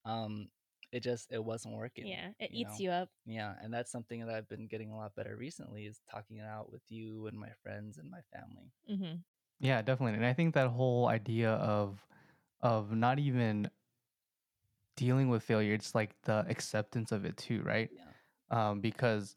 [0.05, 0.49] um,
[0.95, 2.07] it just it wasn't working.
[2.07, 2.83] Yeah, it you eats know?
[2.83, 3.09] you up.
[3.25, 6.45] Yeah, and that's something that I've been getting a lot better recently is talking it
[6.45, 8.71] out with you and my friends and my family.
[8.87, 9.17] hmm
[9.59, 10.15] Yeah, definitely.
[10.15, 11.99] And I think that whole idea of
[12.61, 13.69] of not even
[14.95, 17.89] dealing with failure, it's like the acceptance of it too, right?
[17.91, 18.69] Yeah.
[18.69, 19.35] Um, because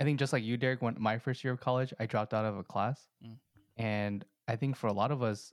[0.00, 2.44] I think just like you, Derek, when my first year of college, I dropped out
[2.44, 3.08] of a class.
[3.26, 3.38] Mm.
[3.76, 5.52] And I think for a lot of us,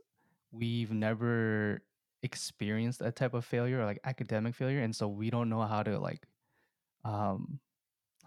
[0.51, 1.81] we've never
[2.23, 4.82] experienced that type of failure or like academic failure.
[4.82, 6.27] And so we don't know how to like
[7.05, 7.60] um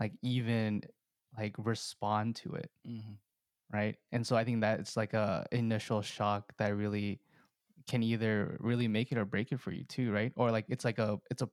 [0.00, 0.82] like even
[1.36, 2.70] like respond to it.
[2.84, 3.14] hmm
[3.72, 7.20] right and so i think that it's like a initial shock that really
[7.88, 10.84] can either really make it or break it for you too right or like it's
[10.84, 11.50] like a it's a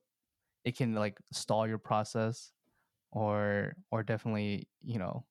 [0.64, 2.52] it can like stall your process
[3.12, 5.26] or or definitely you know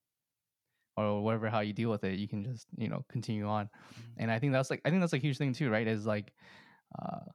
[0.97, 4.17] or whatever how you deal with it you can just you know continue on Mhm.
[4.17, 6.33] and i think that's like i think that's a huge thing too right is like
[6.97, 7.25] uh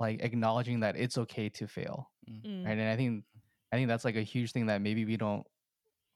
[0.00, 2.44] like acknowledging that it's okay to fail Mm.
[2.64, 3.24] right and i think
[3.72, 5.46] i think that's like a huge thing that maybe we don't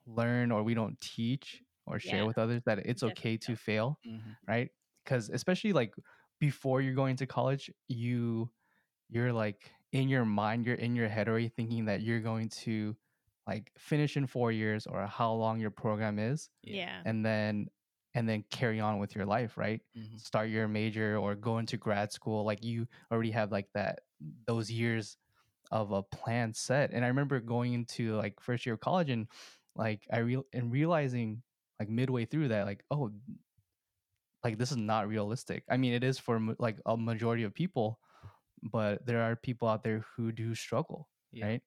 [0.05, 2.25] learn or we don't teach or share Yeah.
[2.25, 3.57] with others that it's Definitely okay to don't.
[3.57, 4.69] fail hmm right
[5.03, 5.93] because especially like
[6.39, 8.49] before you're going to college you
[9.09, 12.95] you're like in your mind you're in your head already thinking that you're going to
[13.47, 17.03] like finish in four years or how long your program is Yeah.
[17.05, 17.67] and then
[18.17, 19.81] and then carry on with your life right?
[19.95, 23.99] Hmm start your major or go into grad school like you already have like that
[24.47, 25.17] those years
[25.71, 26.91] of a plan set.
[26.93, 29.27] And i remember going into like first year of college and
[29.75, 31.43] like i real and realizing
[31.79, 33.11] like midway through that like oh
[34.43, 35.63] like this is not realistic.
[35.69, 37.99] I mean it is for like a majority of people
[38.71, 41.45] but there are people out there who do struggle Yeah.
[41.47, 41.61] right?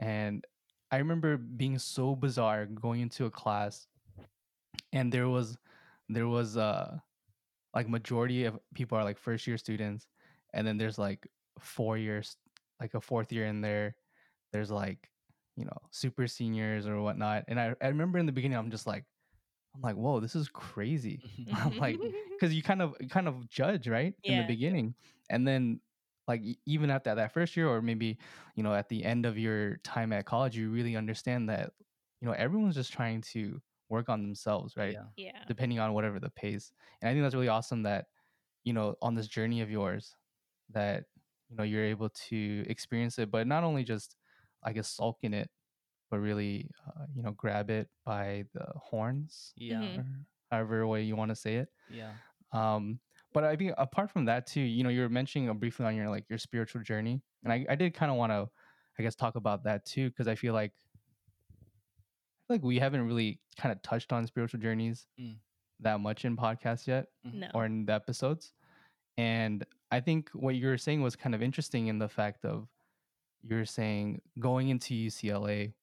[0.00, 0.44] And
[0.90, 3.86] i remember being so bizarre going into a class
[4.92, 5.56] and there was
[6.08, 6.96] there was uh
[7.74, 10.06] like majority of people are like first year students
[10.54, 11.28] and then there's like
[11.60, 12.36] four years
[12.80, 13.96] like a fourth year in there.
[14.52, 15.10] There's like
[15.58, 18.86] you know super seniors or whatnot and i, I remember in the beginning i'm just
[18.86, 19.04] like
[19.74, 21.20] i'm like whoa this is crazy.
[21.52, 21.98] I'm like
[22.30, 24.94] because you kind of you kind of judge right in the beginning
[25.30, 25.80] and then
[26.28, 28.18] like even after that first year or maybe
[28.54, 31.72] you know at the end of your time at college you really understand that
[32.20, 35.04] you know everyone's just trying to work on themselves right Yeah.
[35.16, 35.44] yeah.
[35.46, 36.72] depending on whatever the pace.
[37.00, 38.06] And I think that's really awesome that,
[38.64, 40.16] you know, on this journey of yours,
[40.70, 41.04] that,
[41.48, 44.16] you know, you're able to experience it, but not only just,
[44.62, 45.50] I guess, sulk in it,
[46.10, 49.80] but really, uh, you know, grab it by the horns, Yeah.
[49.82, 50.24] Mhm.
[50.50, 51.68] however way you want to say it.
[51.88, 52.16] Yeah.
[52.52, 53.00] Um,
[53.32, 55.94] but I think apart from that too, you know, you were mentioning uh, briefly on
[55.96, 58.48] your like your spiritual journey, and I, I did kind of want to,
[58.98, 60.87] I guess, talk about that too, because I feel like, I feel
[62.48, 65.36] like we haven't really kind of touched on spiritual journeys Mm.
[65.80, 67.34] that much in podcasts yet Mhm.
[67.34, 67.50] No.
[67.54, 68.52] or in the episodes.
[69.16, 72.68] And I think what you were saying was kind of interesting in the fact of
[73.42, 75.74] you were saying going into UCLA,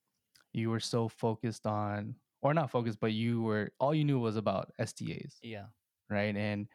[0.53, 4.35] you were so focused on, or not focused, but you were all you knew was
[4.37, 5.67] about SDAs, Yeah.
[6.09, 6.35] right?
[6.35, 6.67] And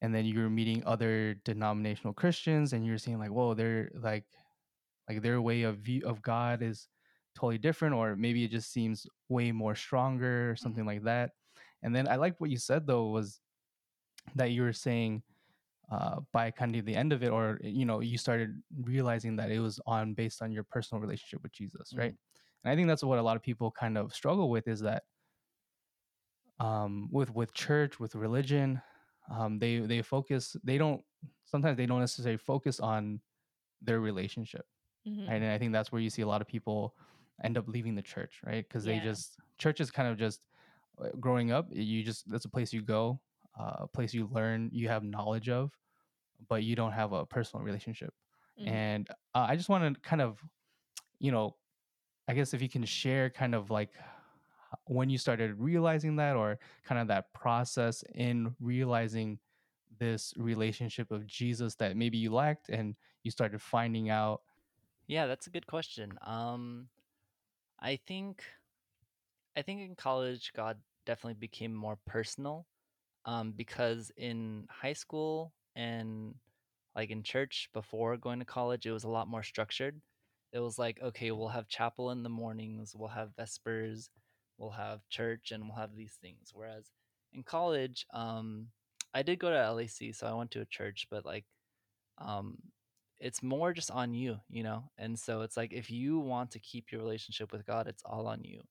[0.00, 3.90] and then you were meeting other denominational Christians, and you were seeing like, whoa, they're
[3.94, 4.24] like,
[5.08, 6.88] like their way of view of God is
[7.38, 11.32] totally different, or maybe it just seems way more stronger, or something like that.
[11.82, 13.40] And then I liked what you said though was
[14.34, 15.22] that you were saying
[15.90, 19.50] uh, by kind of the end of it, or you know, you started realizing that
[19.50, 22.14] it was on based on your personal relationship with Jesus, right?
[22.64, 25.04] And I think that's what a lot of people kind of struggle with is that
[26.60, 28.82] um, with with church, with religion,
[29.30, 30.56] um, they they focus.
[30.64, 31.04] They don't
[31.44, 33.20] sometimes they don't necessarily focus on
[33.82, 34.66] their relationship,
[35.06, 35.28] Mhm.
[35.28, 35.36] right?
[35.42, 36.96] And I think that's where you see a lot of people
[37.44, 38.66] end up leaving the church, right?
[38.66, 40.46] Because they just church is kind of just
[41.02, 41.68] uh, growing up.
[41.70, 43.20] You just that's a place you go,
[43.58, 45.72] uh, a place you learn, you have knowledge of,
[46.48, 48.12] but you don't have a personal relationship.
[48.60, 48.68] Mhm.
[48.68, 50.42] And uh, I just want to kind of,
[51.18, 51.56] you know,
[52.26, 53.90] I guess if you can share kind of like
[54.84, 59.38] when you started realizing that or kind of that process in realizing
[59.98, 64.42] this relationship of Jesus that maybe you lacked and you started finding out.
[65.06, 66.18] Yeah, that's a good question.
[66.22, 66.88] Um,
[67.80, 68.44] I think,
[69.56, 72.66] I think in college, God definitely became more personal.
[73.26, 76.34] Um, because in high school and
[76.96, 80.00] like in church before going to college, it was a lot more structured.
[80.52, 84.10] It was like, okay, we'll have chapel in the mornings, we'll have vespers,
[84.58, 86.50] we'll have church, and we'll have these things.
[86.54, 86.90] Whereas
[87.32, 88.68] in college, um,
[89.14, 91.44] I did go to LAC, so I went to a church, but like
[92.18, 92.58] um
[93.20, 94.84] it's more just on you you know?
[94.98, 98.26] And so it's like if you want to keep your relationship with god it's all
[98.26, 98.62] on you.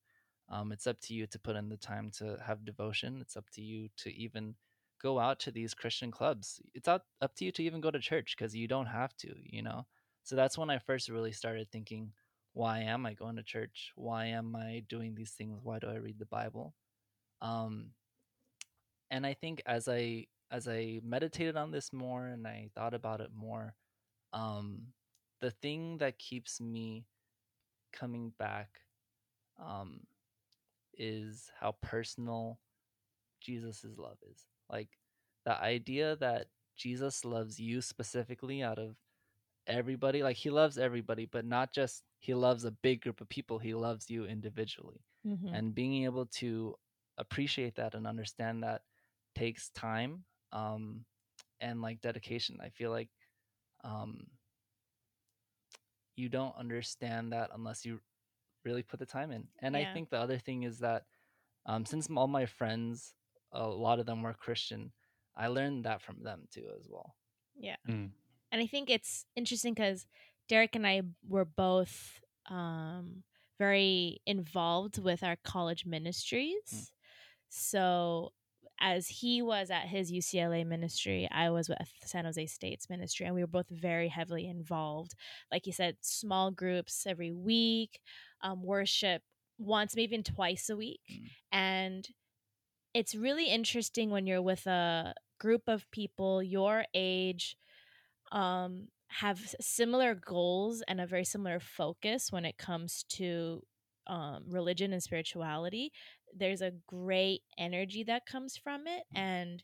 [0.50, 3.18] Um it's up to you to put in the time to have devotion.
[3.20, 4.54] It's up to you to even
[5.02, 6.60] go out to these christian clubs.
[6.74, 9.34] It's up, up to you to even go to church because you don't have to
[9.42, 9.86] you know?
[10.24, 12.12] So that's when i first really started thinking
[12.54, 13.92] why am i going to church?
[13.96, 15.60] Why am i doing these things?
[15.62, 16.74] Why do i read the bible?
[17.42, 17.90] Um
[19.10, 23.20] and i think as i as i meditated on this more and i thought about
[23.20, 23.74] it more
[24.32, 24.88] um
[25.40, 27.06] the thing that keeps me
[27.92, 28.80] coming back
[29.58, 30.00] um
[30.96, 32.60] is how personal
[33.40, 34.46] jesus's love is.
[34.70, 34.90] Like
[35.44, 38.96] the idea that jesus loves you specifically out of
[39.66, 43.58] everybody like he loves everybody but not just he loves a big group of people
[43.58, 45.04] he loves you individually.
[45.24, 45.48] Mhm.
[45.52, 46.74] and being able to
[47.18, 48.82] appreciate that and understand that
[49.34, 51.04] takes time um
[51.60, 52.58] and like dedication.
[52.62, 53.10] I feel like
[53.84, 54.26] um
[56.16, 58.00] you don't understand that unless you
[58.64, 61.04] really put the time in and i think the other thing is that
[61.66, 63.14] um since all my friends
[63.52, 64.92] a lot of them were christian
[65.36, 67.14] i learned that from them too as well
[67.58, 67.76] Yeah.
[67.88, 68.10] Mm.
[68.52, 70.06] And I think it's interesting because
[70.48, 73.22] Derek and I were both um,
[73.58, 76.92] very involved with our college ministries.
[77.50, 78.32] So,
[78.80, 83.34] as he was at his UCLA ministry, I was with San Jose State's ministry, and
[83.34, 85.14] we were both very heavily involved.
[85.50, 88.00] Like you said, small groups every week,
[88.42, 89.22] um, worship
[89.58, 91.00] once, maybe even twice a week.
[91.10, 91.30] Mm.
[91.52, 92.08] And
[92.94, 97.56] it's really interesting when you're with a group of people your age
[98.32, 103.62] um, have similar goals and a very similar focus when it comes to
[104.06, 105.92] um, religion and spirituality.
[106.36, 109.62] There's a great energy that comes from it, and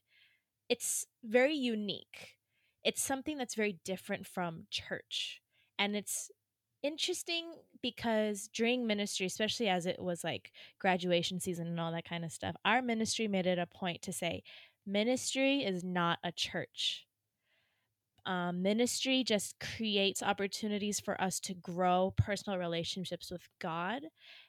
[0.69, 2.37] it's very unique.
[2.85, 5.41] It's something that's very different from church.
[5.79, 6.31] And it's
[6.83, 7.47] interesting
[7.83, 12.33] because during ministry, especially as it was like graduation season and all that kind of
[12.33, 14.43] stuff, our ministry made it a point to say,
[14.87, 17.07] ministry is not a church
[18.27, 24.03] um, ministry just creates opportunities for us to grow personal relationships with God.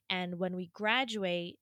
[0.09, 1.57] And when we graduate,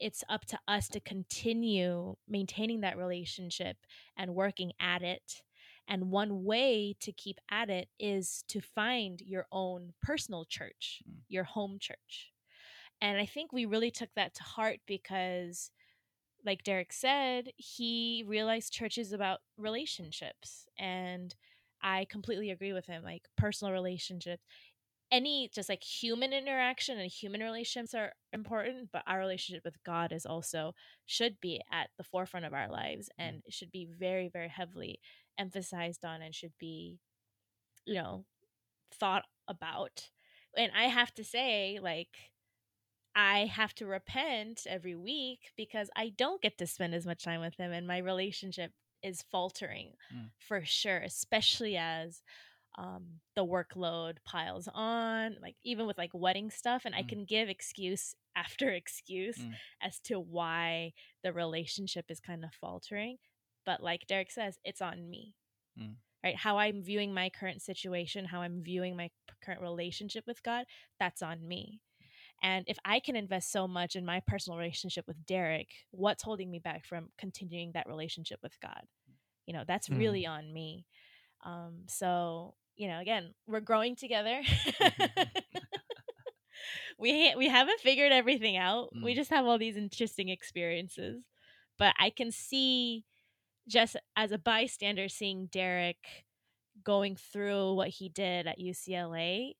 [0.00, 3.76] it's up to us to continue maintaining that relationship
[4.16, 5.42] and working at it.
[5.88, 11.22] And one way to keep at it is to find your own personal church, Mm.
[11.28, 12.32] your home church.
[13.00, 15.70] And I think we really took that to heart because
[16.44, 20.66] like Derek said, he realized church is about relationships.
[20.78, 21.34] And
[21.82, 23.02] I completely agree with him.
[23.02, 24.42] Like personal relationships,
[25.10, 30.12] any just like human interaction and human relationships are important, but our relationship with God
[30.12, 30.74] is also
[31.06, 35.00] should be at the forefront of our lives and should be very, very heavily
[35.38, 36.98] emphasized on and should be,
[37.86, 38.24] you know,
[38.92, 40.10] thought about.
[40.56, 42.16] And I have to say, like,
[43.14, 47.40] I have to repent every week because I don't get to spend as much time
[47.40, 50.30] with him and my relationship is faltering Mm.
[50.38, 52.22] for sure, especially as
[52.78, 56.82] um, the workload piles on, like even with like wedding stuff.
[56.84, 57.08] And I Mm.
[57.08, 59.54] can give excuse after excuse Mm.
[59.82, 63.18] as to why the relationship is kind of faltering.
[63.64, 65.34] But like Derek says, it's on me.
[65.78, 65.96] Mm.
[66.24, 66.36] Right?
[66.36, 69.10] How I'm viewing my current situation, how I'm viewing my
[69.42, 70.66] current relationship with God,
[70.98, 71.80] that's on me.
[72.42, 76.50] And if I can invest so much in my personal relationship with Derek, what's holding
[76.50, 78.82] me back from continuing that relationship with God?
[79.46, 79.98] You know, that's Mm.
[79.98, 80.86] really on me.
[81.44, 84.40] Um, so, you know, again, we're growing together.
[86.98, 88.90] we we haven't figured everything out.
[89.02, 89.16] We Mm.
[89.16, 91.22] just have all these interesting experiences.
[91.78, 93.04] But I can see
[93.68, 96.24] just as a bystander seeing Derek
[96.84, 99.54] going through what he did at UCLA,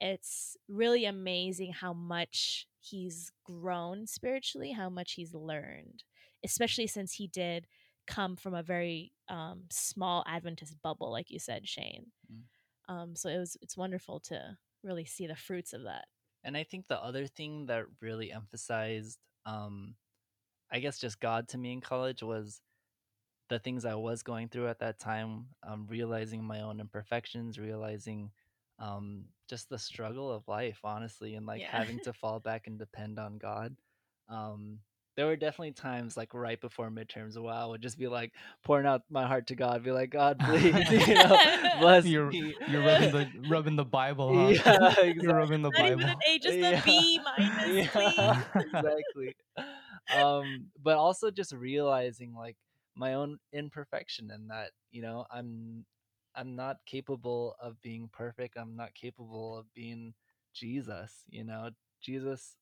[0.00, 6.02] it's really amazing how much he's grown spiritually, how much he's learned,
[6.44, 7.66] especially since he did
[8.06, 12.06] come from a very um, small Adventist bubble, like you said, Shane.
[12.92, 16.06] Um, so it was it's wonderful to really see the fruits of that.
[16.44, 19.96] And I think the other thing that really emphasized, um,
[20.70, 22.62] I guess, just God to me in college was
[23.48, 28.32] the things I was going through at that time, um, realizing my own imperfections, realizing
[28.78, 31.68] um, just the struggle of life, honestly, and like Yeah.
[31.68, 33.76] having to fall back and depend on God.
[34.28, 34.80] Um,
[35.16, 38.32] there were definitely times like right before midterms where I would just be like
[38.64, 41.38] pouring out my heart to God, be like, God, please, you know,
[41.72, 42.54] bless You're me.
[42.66, 44.54] you're rubbing the rubbing the Bible, huh?
[44.66, 45.14] yeah, exactly.
[45.20, 46.08] You're rubbing the Not even Bible.
[46.08, 46.62] an A, just Yeah.
[46.62, 48.16] a B minus, please.
[48.18, 49.34] Yeah, exactly.
[50.10, 52.56] Um, but also just realizing like
[52.94, 55.84] my own imperfection and that you know I'm
[56.34, 58.56] I'm not capable of being perfect.
[58.58, 60.14] I'm not capable of being
[60.54, 61.22] Jesus.
[61.28, 61.70] You know,
[62.02, 62.56] Jesus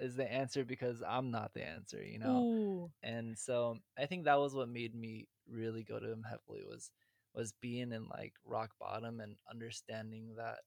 [0.00, 2.02] is the answer because I'm not the answer.
[2.02, 2.90] You know, Ooh.
[3.02, 6.90] and so I think that was what made me really go to him heavily was
[7.34, 10.58] was being in like rock bottom and understanding that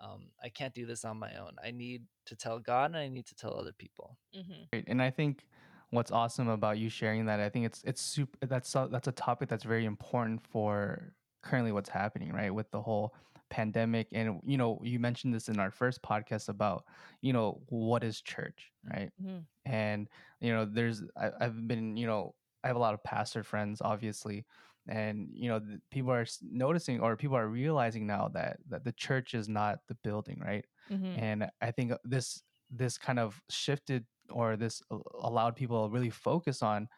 [0.00, 1.56] um, I can't do this on my own.
[1.64, 4.16] I need to tell God and I need to tell other people.
[4.36, 4.62] Mm-hmm.
[4.72, 4.84] Great.
[4.86, 5.46] And I think
[5.90, 8.46] what's awesome about you sharing that, I think it's it's super.
[8.46, 12.82] That's so, that's a topic that's very important for currently what's happening, right, with the
[12.82, 13.14] whole
[13.50, 14.08] pandemic.
[14.12, 16.84] And you know, you mentioned this in our first podcast about
[17.22, 19.12] you know what is church, right?
[19.20, 20.08] hmm and
[20.40, 23.80] you know there's I, i've been you know i have a lot of pastor friends
[23.82, 24.46] obviously
[24.88, 28.92] and you know th- people are noticing or people are realizing now that that the
[28.92, 34.04] church is not the building right hmm and i think this this kind of shifted
[34.30, 34.82] or this
[35.22, 36.88] allowed people to really focus on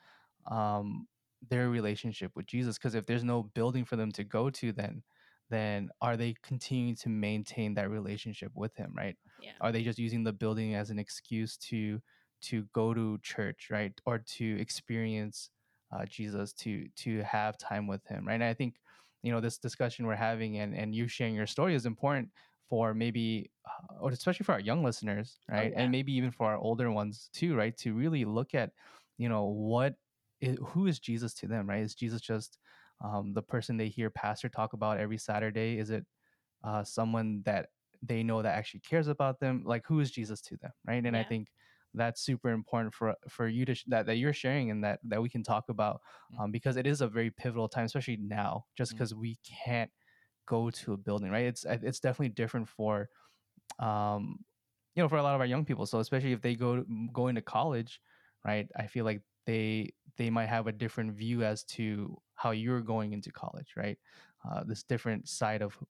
[0.51, 1.07] um
[1.49, 5.03] their relationship with jesus because if there's no building for them to go to then
[5.51, 9.17] then are they continuing to maintain that relationship with him right?
[9.41, 9.53] Yeah.
[9.61, 12.01] are they just using the building as an excuse to
[12.43, 13.93] to go to church right?
[14.07, 15.51] Or to experience
[15.93, 18.35] uh, jesus to to have time with him right?
[18.35, 18.77] And i think
[19.23, 22.29] you know this discussion we're having and and you sharing your story is important
[22.69, 25.71] for maybe uh, or especially for our young listeners right?
[25.73, 25.83] Yeah.
[25.83, 27.77] and maybe even for our older ones too right?
[27.79, 28.71] To really look at
[29.19, 29.95] you know what
[30.43, 31.83] i- who is jesus to them right?
[31.83, 32.59] Is jesus just
[33.05, 35.79] um, the person they hear pastor talk about every saturday?
[35.79, 36.05] Is it
[36.65, 37.69] uh, someone that
[38.03, 39.63] they know that actually cares about them?
[39.65, 41.05] Like who is jesus to them right?
[41.05, 41.49] And i think
[41.95, 45.23] that's super important for for you to sh- that, that you're sharing and that that
[45.23, 46.01] we can talk about
[46.33, 46.41] Mm.
[46.41, 48.97] um, because it is a very pivotal time especially now just Mm.
[48.97, 49.91] because we can't
[50.47, 51.47] go to a building right?
[51.47, 53.09] It's it's definitely different for
[53.79, 54.39] um
[54.95, 55.87] you know for a lot of our young people.
[55.87, 58.01] So especially if they go go into college
[58.45, 58.69] right?
[58.77, 63.13] I feel like they they might have a different view as to how you're going
[63.13, 63.99] into college right
[64.49, 65.89] uh, this different side of who-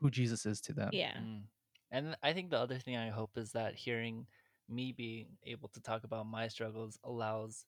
[0.00, 1.16] who jesus is to them Yeah.
[1.18, 1.42] Mm.
[1.90, 4.26] And I think the other thing I hope is that hearing
[4.68, 7.64] me being able to talk about my struggles allows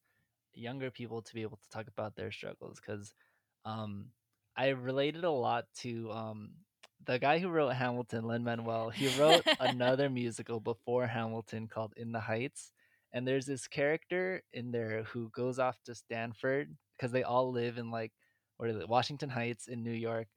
[0.52, 3.14] younger people to be able to talk about their struggles because
[3.64, 4.06] um,
[4.56, 6.50] I related a lot to um,
[7.06, 8.90] the guy who wrote Hamilton, Lin Manuel.
[8.90, 12.72] He wrote another musical before Hamilton called In the Heights,
[13.12, 17.78] and there's this character in there who goes off to Stanford because they all live
[17.78, 18.12] in like
[18.58, 20.28] what is it, Washington Heights in New York,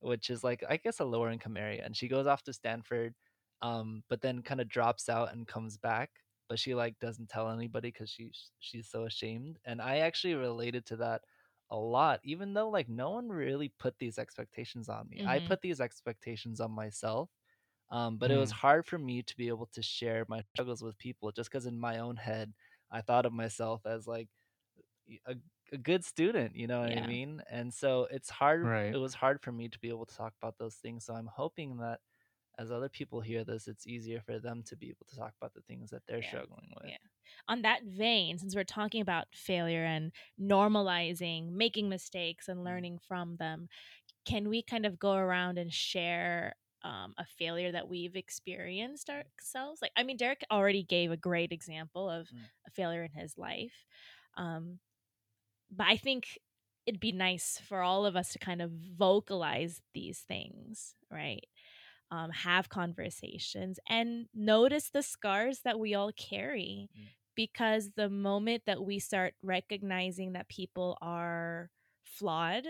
[0.00, 3.14] which is like I guess a lower income area, and she goes off to Stanford,
[3.62, 6.10] um, but then kind of drops out and comes back
[6.48, 10.84] but she like doesn't tell anybody because she's she's so ashamed and i actually related
[10.84, 11.22] to that
[11.70, 15.40] a lot even though like no one really put these expectations on me i Mhm.
[15.40, 17.30] put these expectations on myself
[17.92, 18.52] um, but it was Mm.
[18.52, 21.78] hard for me to be able to share my struggles with people just because in
[21.78, 22.52] my own head
[22.92, 24.28] i thought of myself as like
[25.28, 25.36] a,
[25.72, 28.88] a good student you know what i mean and so it's hard Right.
[28.92, 31.26] it was hard for me to be able to talk about those things so i'm
[31.26, 32.00] hoping that
[32.58, 35.54] as other people hear this, it's easier for them to be able to talk about
[35.54, 36.24] the things that they're Yeah.
[36.24, 36.90] struggling with.
[36.90, 36.96] Yeah.
[37.48, 43.36] On that vein, since we're talking about failure and normalizing making mistakes and learning from
[43.36, 43.68] them,
[44.26, 46.54] can we kind of go around and share
[46.84, 49.80] um, a failure that we've experienced ourselves?
[49.82, 52.38] Like, I mean, Derek already gave a great example of Mm.
[52.66, 53.86] a failure in his life.
[54.36, 54.78] Um,
[55.70, 56.38] but I think
[56.86, 61.44] it'd be nice for all of us to kind of vocalize these things, right?
[62.10, 66.90] Um, have conversations and notice the scars that we all carry.
[66.98, 67.08] Mm.
[67.34, 71.70] Because the moment that we start recognizing that people are
[72.04, 72.66] flawed,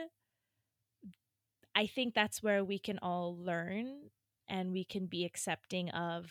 [1.74, 4.10] I think that's where we can all learn
[4.48, 6.30] and we can be accepting of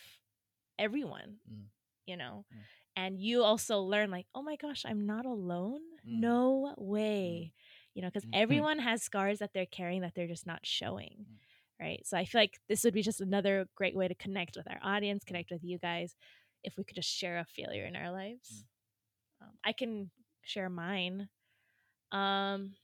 [0.77, 1.65] everyone, Mm.
[2.05, 2.45] you know?
[2.53, 2.59] Mm.
[2.95, 5.81] And you also learn, like, oh my gosh, I'm not alone.
[6.05, 6.19] Mm.
[6.19, 7.53] No way.
[7.93, 8.31] You know, because Mhm.
[8.33, 11.25] everyone has scars that they're carrying that they're just not showing.
[11.29, 11.37] Mm.
[11.79, 12.05] Right.
[12.05, 14.79] So I feel like this would be just another great way to connect with our
[14.83, 16.15] audience, connect with you guys,
[16.63, 18.65] if we could just share a failure in our lives.
[19.41, 20.11] Um, I can
[20.43, 21.29] share mine.
[22.11, 22.75] Um,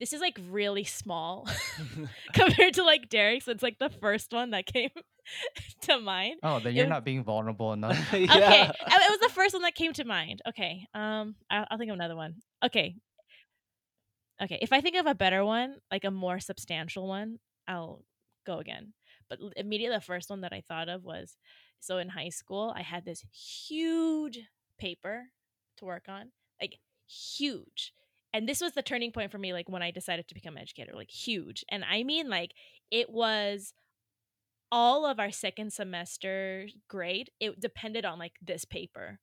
[0.00, 1.48] this is like really small
[2.34, 3.48] compared to like Derek's.
[3.48, 4.90] It's like the first one that came
[5.82, 6.36] to mind.
[6.42, 7.98] Oh, then you're It- not being vulnerable enough.
[8.12, 8.72] Okay, yeah.
[8.80, 10.42] uh, it was the first one that came to mind.
[10.48, 12.34] Okay, um, I'll, I'll think of another one.
[12.64, 12.96] Okay,
[14.42, 14.58] okay.
[14.60, 17.38] If I think of a better one, like a more substantial one,
[17.68, 18.04] I'll
[18.46, 18.92] go again.
[19.28, 21.36] But immediately, the first one that I thought of was
[21.80, 23.24] so in high school, I had this
[23.68, 24.38] huge
[24.78, 25.24] paper
[25.78, 26.30] to work on,
[26.60, 26.78] like
[27.08, 27.92] huge.
[28.36, 30.62] And this was the turning point for me, like when I decided to become an
[30.62, 31.64] educator, like huge.
[31.70, 32.52] And I mean, like,
[32.90, 33.72] it was
[34.70, 39.18] all of our second semester grade it depended on like this paper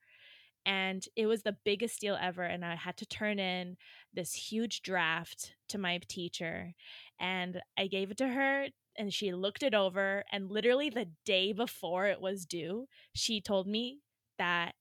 [0.66, 3.76] and it was the biggest deal ever and i had to turn in
[4.14, 6.72] this huge draft to my teacher
[7.20, 11.52] and i gave it to her and she looked it over and literally the day
[11.52, 14.00] before it was due she told me
[14.40, 14.76] that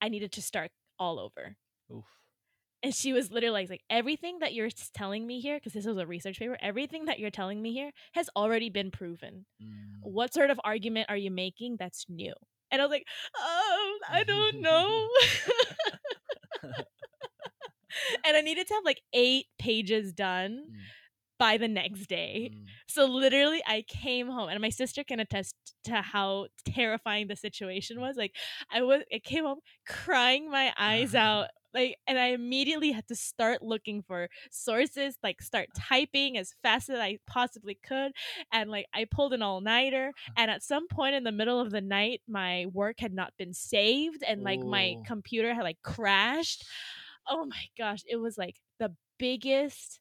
[0.00, 1.56] i needed to start all over
[1.92, 2.17] Oof.
[2.82, 5.96] And she was literally like, like everything that you're telling me here because this was
[5.98, 9.98] a research paper everything that you're telling me here has already been proven Mm.
[10.02, 12.32] what sort of argument are you making that's new?
[12.70, 15.08] And I was like, um, I don't know.
[18.24, 20.74] and I needed to have like eight pages done Mm.
[21.38, 22.50] by the next day.
[22.54, 22.64] Mm.
[22.88, 25.54] So literally, I came home, and my sister can attest
[25.84, 28.16] to how terrifying the situation was.
[28.16, 28.34] Like,
[28.72, 31.48] I was, I came home crying my eyes out,
[31.78, 36.90] like, and I immediately had to start looking for sources, like, start typing as fast
[36.90, 38.12] as I possibly could,
[38.52, 40.12] and like, I pulled an all nighter.
[40.36, 43.54] And at some point in the middle of the night, my work had not been
[43.54, 46.64] saved, and like, my computer had like crashed.
[47.28, 50.00] Oh my gosh, it was like the biggest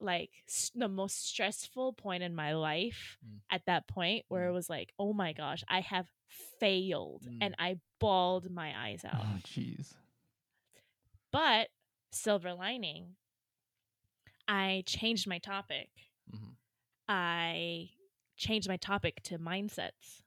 [0.00, 0.30] like
[0.74, 3.38] the most stressful point in my life Mm.
[3.50, 4.54] at that point where it Mm.
[4.54, 6.06] was like oh my gosh i have
[6.58, 7.38] failed Mm.
[7.40, 9.94] and i bawled my eyes out Oh, jeez.
[11.32, 11.68] But
[12.12, 13.16] silver lining
[14.48, 15.88] i changed my topic
[16.32, 16.56] Mhm.
[17.08, 17.90] i
[18.36, 20.22] changed my topic to mindsets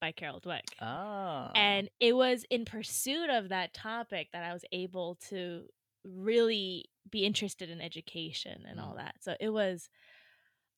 [0.00, 1.50] by carol dweck Ah.
[1.54, 5.68] and it was in pursuit of that topic that i was able to
[6.04, 8.98] really be interested in education and all Mm.
[8.98, 9.88] that so it was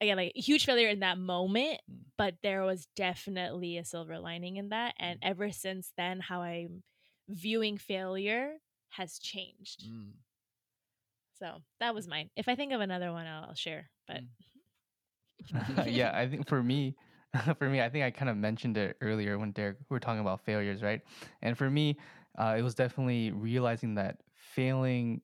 [0.00, 2.04] again like a huge failure in that moment Mm.
[2.16, 6.82] but there was definitely a silver lining in that and ever since then how i'm
[7.28, 8.58] viewing failure
[8.90, 10.12] has changed Mm.
[11.34, 14.28] so that was mine if i think of another one i'll, I'll share but Mm.
[15.86, 16.96] yeah, I think for me,
[17.58, 20.20] for me, I think I kind of mentioned it earlier when Derek we were talking
[20.20, 21.02] about failures, right?
[21.42, 21.98] And for me,
[22.38, 25.22] uh, it was definitely realizing that failing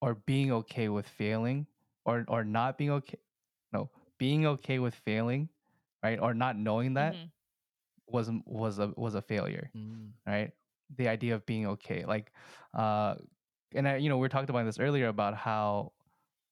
[0.00, 1.66] or being okay with failing
[2.04, 3.18] or or not being okay,
[3.72, 5.48] no, being okay with failing,
[6.02, 6.18] right?
[6.20, 7.32] Or not knowing that mhm.
[8.06, 10.12] was a- was a was a failure, Mm.
[10.26, 10.52] right?
[10.96, 12.32] The idea of being okay, like,
[12.74, 13.14] uh,
[13.74, 15.92] and I, you know, we were talking about this earlier about how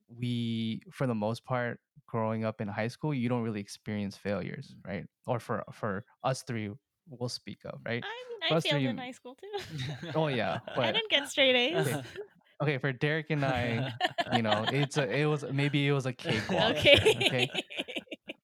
[0.08, 4.74] we, for the most part, growing up in high school, you don't really experience failures,
[4.74, 4.86] Mm.
[4.88, 5.06] right?
[5.26, 6.70] Or for for us three,
[7.08, 8.02] we'll speak of, right?
[8.04, 9.50] i mean i failed three- in high school too
[10.14, 12.02] Oh yeah, i didn't get straight a's Okay.
[12.62, 13.92] okay, for Derek and I,
[14.32, 16.76] you know, it's a, it was maybe it was a cakewalk.
[16.76, 17.50] okay Okay.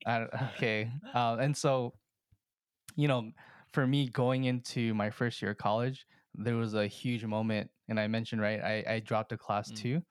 [0.06, 0.22] I
[0.56, 0.90] okay.
[1.14, 1.94] Uh, and so,
[2.96, 3.30] you know,
[3.74, 8.00] for me going into my first year of college, there was a huge moment, and
[8.00, 9.84] I mentioned right, I, I dropped a class Mm.
[9.84, 10.02] too,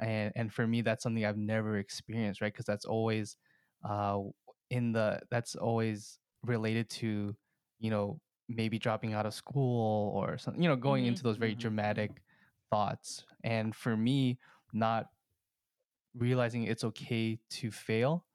[0.00, 2.52] and and for me that's something I've never experienced, right?
[2.52, 3.36] Because that's always,
[3.84, 4.20] uh,
[4.70, 7.36] in the that's always related to,
[7.78, 11.06] you know, maybe dropping out of school or something, you know, going Mhm.
[11.06, 12.16] into those very Mhm, mhm.
[12.16, 12.22] dramatic
[12.70, 14.38] thoughts, and for me,
[14.72, 15.06] not
[16.14, 18.26] realizing it's okay to fail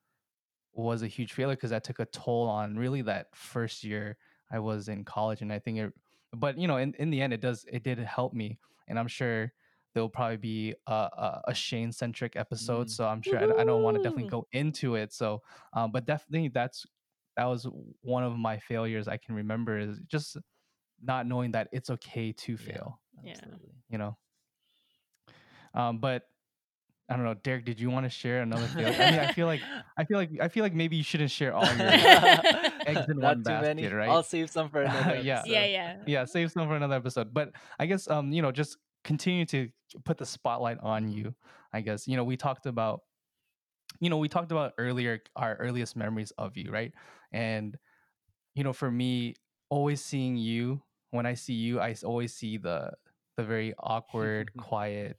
[0.73, 4.17] was a huge failure because that took a toll on really that first year
[4.51, 5.93] I was in college, and I think it.
[6.35, 9.07] But you know, in, in the end, it does it did help me, and I'm
[9.07, 9.51] sure
[9.93, 12.87] there'll probably be a, a, a Shane centric episode.
[12.87, 12.91] Mm.
[12.91, 15.11] So I'm sure I, I don't want to definitely go into it.
[15.11, 15.41] So,
[15.73, 16.85] um, but definitely that's
[17.35, 17.67] that was
[18.01, 20.37] one of my failures I can remember is just
[21.01, 22.99] not knowing that it's okay to fail.
[23.23, 23.31] Yeah.
[23.31, 23.73] absolutely.
[23.89, 24.17] You know.
[25.73, 26.23] Um, but
[27.09, 27.63] I don't know, Derek.
[27.65, 29.01] Did you want to share another failure?
[29.01, 29.61] I mean, I feel like
[29.97, 31.87] I feel like I feel like maybe you shouldn't share all your
[32.85, 33.81] eggs in Not one too many.
[33.83, 34.09] basket, right?
[34.09, 35.15] I'll save some for another.
[35.21, 35.39] Yeah.
[35.39, 35.51] episode.
[35.53, 35.97] yeah, yeah.
[36.05, 39.69] yeah save some for another episode but i guess um you know just continue to
[40.03, 41.33] put the spotlight on you
[41.73, 43.01] i guess you know we talked about
[44.01, 46.91] you know we talked about earlier our earliest memories of you right
[47.31, 47.77] and
[48.53, 49.33] you know for me
[49.69, 50.81] always seeing you
[51.11, 52.91] when i see you I always see the
[53.37, 55.17] the very awkward quiet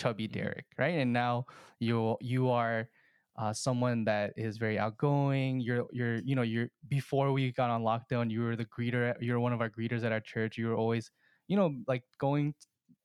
[0.00, 0.50] chubby Mhm.
[0.50, 1.44] derek right and now
[1.78, 2.88] you you are
[3.36, 5.60] uh, someone that is very outgoing.
[5.60, 9.16] You're you're you know you're before we got on lockdown, you were the greeter.
[9.20, 10.58] You were one of our greeters at our church.
[10.58, 11.10] You were always
[11.48, 12.54] you know like going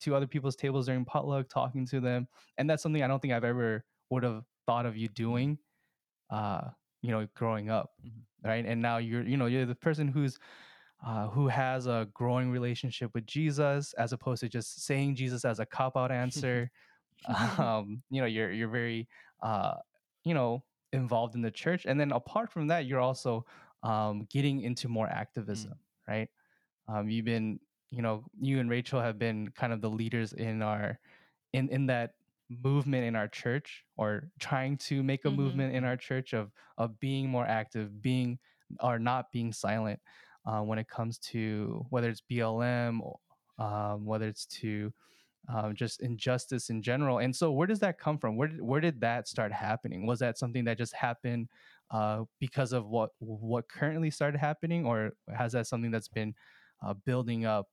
[0.01, 2.27] to other people's tables during potluck, talking to them,
[2.57, 5.59] and that's something I don't think I've ever would have thought of you doing.
[6.29, 6.71] Uh,
[7.01, 8.25] you know, growing up, Mhm.
[8.43, 8.65] right?
[8.65, 10.39] And now you're you know you're the person who's
[11.05, 15.59] uh, who has a growing relationship with Jesus, as opposed to just saying Jesus as
[15.59, 16.71] a cop out answer.
[17.59, 19.07] um, you know, you're you're very
[19.41, 19.75] uh,
[20.23, 23.45] you know involved in the church, and then apart from that, you're also
[23.83, 25.73] um, getting into more activism,
[26.07, 26.29] right?
[26.87, 27.59] Um, you've been,
[27.91, 30.99] you know, you and Rachel have been kind of the leaders in our
[31.53, 32.15] in in that
[32.49, 35.35] movement in our church or trying to make a Mhm.
[35.37, 38.39] movement in our church of of being more active being
[38.81, 39.99] or not being silent
[40.45, 42.99] uh, when it comes to whether it's blm
[43.57, 44.93] um, whether it's to
[45.47, 48.35] um, just injustice in general and so where does that come from?
[48.35, 50.07] Where did, where did that start happening?
[50.07, 51.49] Was that something that just happened
[51.91, 56.33] uh, because of what what currently started happening or has that something that's been
[56.83, 57.67] uh, building up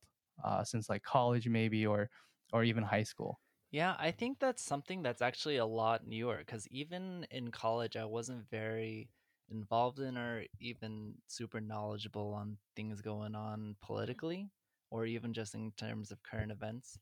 [0.45, 2.11] uh, since like college maybe or
[2.53, 3.41] or even high school?
[3.71, 8.05] Yeah, I think that's something that's actually a lot newer because even in college, I
[8.05, 9.09] wasn't very
[9.51, 14.51] involved in or even super knowledgeable on things going on politically
[14.91, 16.99] or even just in terms of current events.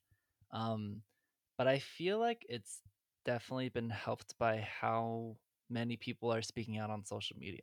[0.53, 1.03] Um,
[1.59, 2.83] but I feel like it's
[3.25, 5.37] definitely been helped by how
[5.69, 7.63] many people are speaking out on social media.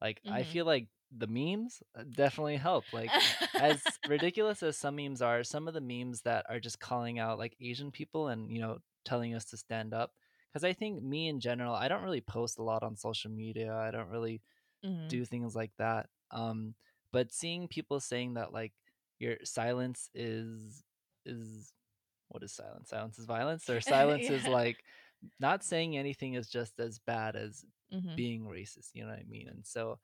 [0.00, 0.44] Like, I Mhm.
[0.44, 2.86] feel like the memes uh, definitely help.
[2.92, 3.16] Like,
[3.58, 7.38] as ridiculous as some memes are, some of the memes that are just calling out
[7.38, 10.12] like Asian people and you know telling us to stand up.
[10.54, 13.74] Because I think me in general, I don't really post a lot on social media.
[13.74, 14.42] I don't really
[14.82, 15.04] Mhm.
[15.08, 16.08] do things like that.
[16.30, 16.74] Um,
[17.12, 18.72] but seeing people saying that like
[19.18, 20.84] your silence is
[21.26, 21.72] is
[22.28, 22.90] what is silence?
[22.90, 24.84] Silence is violence, or silence is like
[25.40, 28.16] not saying anything is just as bad as Mhm.
[28.16, 28.90] being racist.
[28.94, 29.48] You know what I mean?
[29.48, 29.98] And so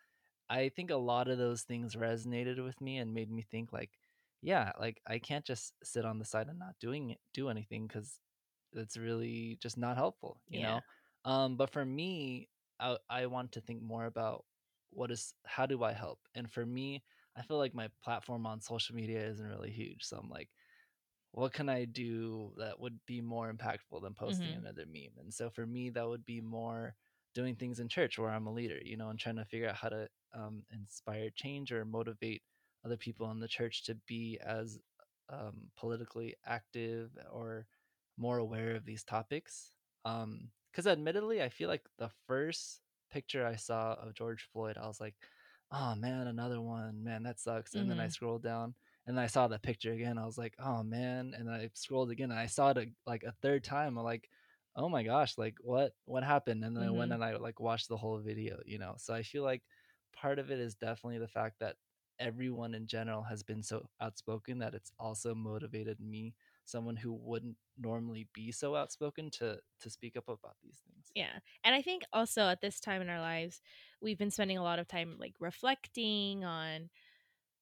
[0.51, 3.99] I think a lot of those things resonated with me and made me think like,
[4.43, 7.87] yeah, like I can't just sit on the side and not doing it, do anything
[7.87, 8.21] because
[8.73, 10.61] it's really just not helpful, you Yeah.
[10.61, 10.85] know.
[11.25, 12.49] Um, but for me,
[12.79, 14.47] I I want to think more about
[14.91, 17.05] what is how do I help, and for me,
[17.37, 20.51] I feel like my platform on social media isn't really huge, so I'm like,
[21.33, 24.55] what can I do that would be more impactful than posting Mhm.
[24.55, 25.17] another meme?
[25.19, 26.97] And so for me, that would be more
[27.35, 29.77] doing things in church where I'm a leader, you know, and trying to figure out
[29.77, 32.43] how to um, inspire change or motivate
[32.85, 34.79] other people in the church to be as
[35.29, 37.69] um, politically active or
[38.21, 39.73] more aware of these topics.
[40.05, 45.01] Because admittedly, I feel like the first picture I saw of George Floyd, I was
[45.01, 45.17] like,
[45.73, 47.05] oh man, another one.
[47.05, 47.75] Man, that sucks.
[47.75, 48.09] And then I Mhm.
[48.09, 48.75] scrolled down
[49.07, 50.19] and I saw the picture again.
[50.19, 51.35] I was like, oh man.
[51.37, 53.99] And then I scrolled again and I saw it a, like a third time.
[53.99, 54.29] I'm like,
[54.77, 56.65] oh my gosh, like what what happened?
[56.65, 57.13] And then I went Mhm.
[57.13, 58.95] and I like watched the whole video, you know.
[58.99, 59.63] So I feel like
[60.15, 61.77] part of it is definitely the fact that
[62.19, 66.35] everyone in general has been so outspoken that it's also motivated me,
[66.71, 71.15] someone who wouldn't normally be so outspoken, to to speak up about these things.
[71.15, 71.41] Yeah.
[71.65, 73.61] And I think also at this time in our lives,
[74.01, 76.91] we've been spending a lot of time like reflecting on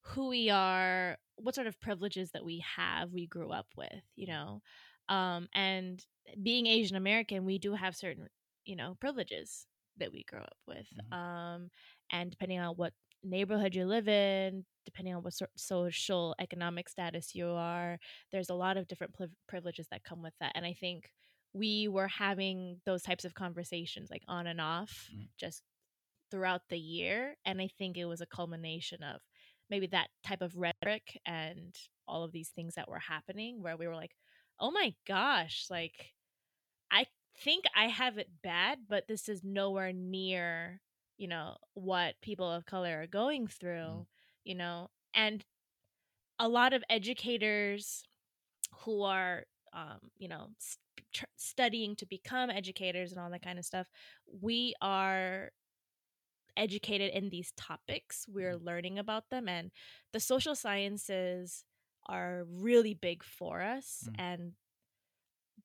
[0.03, 4.27] who we are, what sort of privileges that we have, we grew up with, you
[4.29, 4.63] know.
[5.09, 6.05] Um, and
[6.43, 8.29] being Asian American, we do have certain,
[8.65, 9.67] you know, privileges
[9.99, 10.89] that we grow up with.
[10.93, 11.13] Mhm.
[11.13, 11.71] Um,
[12.11, 12.95] and depending on what
[13.29, 17.99] neighborhood you live in, depending on what sort social economic status you are,
[18.33, 20.53] there's a lot of different priv- privileges that come with that.
[20.55, 21.11] And I think
[21.53, 25.29] we were having those types of conversations like on and off Mhm.
[25.39, 25.63] just
[26.31, 27.37] throughout the year.
[27.45, 29.21] And I think it was a culmination of
[29.71, 31.75] maybe that type of rhetoric and
[32.07, 34.15] all of these things that were happening where we were like,
[34.61, 36.13] oh my gosh, like
[36.91, 37.07] I
[37.45, 40.81] think I have it bad, but this is nowhere near
[41.19, 44.07] you know what people of color are going through
[44.45, 45.45] you know and
[46.39, 48.05] a lot of educators
[48.85, 50.79] who are um, you know st-
[51.13, 53.89] tr- studying to become educators and all that kind of stuff
[54.41, 55.51] we are
[56.57, 59.71] educated in these topics we're learning about them and
[60.13, 61.65] the social sciences
[62.09, 64.15] are really big for us Mm.
[64.19, 64.53] and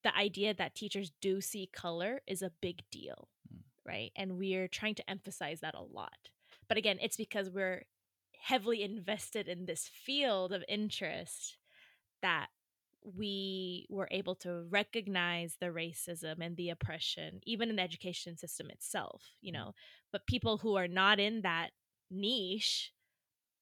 [0.04, 3.62] the idea that teachers do see color is a big deal Mm.
[3.86, 4.11] Right?
[4.15, 6.29] And we're trying to emphasize that a lot.
[6.67, 7.84] But again it's because we're
[8.39, 11.57] heavily invested in this field of interest
[12.21, 12.47] that
[13.03, 18.69] we were able to recognize the racism and the oppression even in the education system
[18.69, 19.73] itself you know?
[20.11, 21.71] But people who are not in that
[22.11, 22.93] niche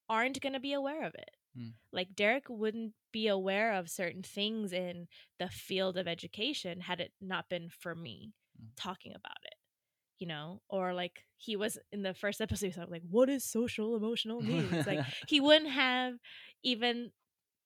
[0.10, 1.32] aren't going to be aware of it.
[1.58, 1.74] Mm.
[1.92, 5.08] like derek wouldn't be aware of certain things in
[5.38, 8.68] the field of education had it not been for me Mm.
[8.78, 9.56] talking about it
[10.22, 13.96] you know or like he was in the first episode was like what is social
[13.96, 16.14] emotional needs like he wouldn't have
[16.64, 17.12] even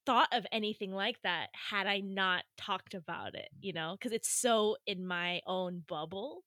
[0.05, 4.29] thought of anything like that had I not talked about it, you know, because it's
[4.29, 6.43] so in my own bubble.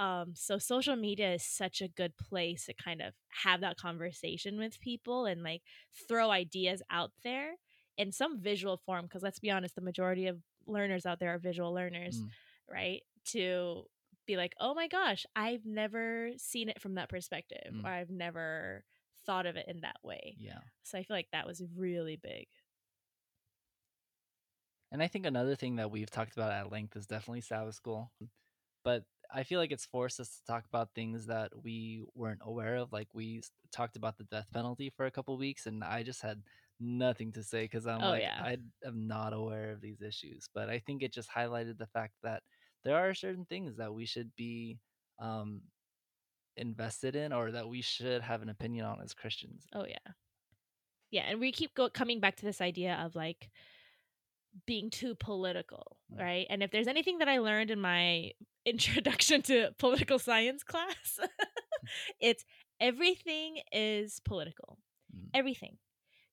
[0.00, 3.12] Um, so social media is such a good place to kind of
[3.44, 5.62] have that conversation with people and like
[6.08, 7.52] throw ideas out there
[7.96, 9.04] in some visual form.
[9.04, 12.28] Because let's be honest, the majority of learners out there are visual learners, Mm.
[12.68, 13.02] right?
[13.32, 13.84] To
[14.32, 17.84] be like, oh my gosh, I've never seen it from that perspective, Mm.
[17.84, 18.84] or I've never
[19.26, 20.36] thought of it in that way.
[20.38, 20.58] yeah.
[20.82, 22.46] So I feel like that was really big.
[24.90, 28.12] And I think another thing that we've talked about at length is definitely Sabbath school.
[28.84, 32.76] But I feel like it's forced us to talk about things that we weren't aware
[32.76, 32.92] of.
[32.92, 36.42] Like we talked about the death penalty for a couple weeks, and I just had
[36.78, 38.42] nothing to say because I'm Oh, like, yeah.
[38.42, 40.48] I am not aware of these issues.
[40.52, 42.42] But I think it just highlighted the fact that
[42.84, 44.78] there are certain things that we should be
[45.18, 45.62] um,
[46.56, 49.66] invested in or that we should have an opinion on as Christians.
[49.74, 50.12] Oh yeah,
[51.10, 53.48] yeah, and we keep go- coming back to this idea of like
[54.66, 56.20] being too political, Mm.
[56.20, 56.46] right?
[56.50, 58.32] And if there's anything that I learned in my
[58.66, 61.18] introduction to political science class,
[62.20, 62.44] it's
[62.80, 64.78] everything is political.
[65.14, 65.28] Mm.
[65.34, 65.78] Everything.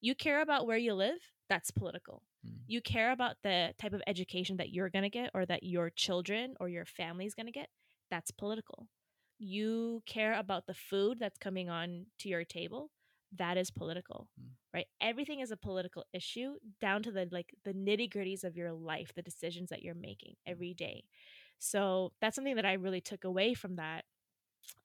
[0.01, 1.19] You care about where you live,
[1.49, 2.23] that's political.
[2.49, 2.55] Mm.
[2.67, 5.89] You care about the type of education that you're going to get or that your
[5.89, 7.69] children or your family is going to get,
[8.09, 8.87] that's political.
[9.39, 12.91] You care about the food that's coming on to your table,
[13.37, 14.29] that is political.
[14.39, 14.45] Mm.
[14.73, 14.87] Right?
[15.01, 19.21] Everything is a political issue down to the like the nitty-gritties of your life, the
[19.23, 21.03] decisions that you're making every day.
[21.59, 24.05] So, that's something that I really took away from that.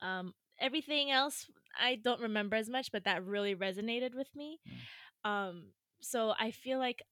[0.01, 1.47] Um everything else
[1.79, 4.59] I don't remember as much, but that really resonated with me.
[5.25, 7.03] Um so I feel like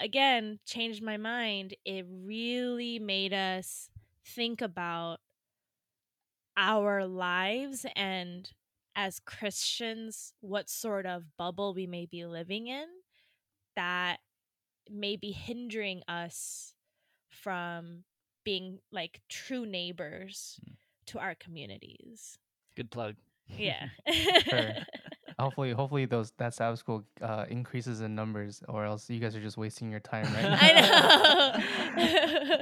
[0.00, 1.74] again changed my mind.
[1.84, 3.90] It really made us
[4.24, 5.20] think about
[6.56, 8.50] our lives and
[8.96, 12.86] as Christians what sort of bubble we may be living in
[13.76, 14.18] that
[14.90, 16.74] may be hindering us
[17.30, 18.04] from
[18.44, 20.74] being like true neighbors Mm.
[21.06, 22.38] to our communities.
[22.76, 23.16] Good plug.
[23.48, 23.88] Yeah.
[25.40, 29.40] Hopefully, hopefully those that Sabbath school uh, increases in numbers, or else you guys are
[29.40, 30.58] just wasting your time, right?
[30.62, 31.62] I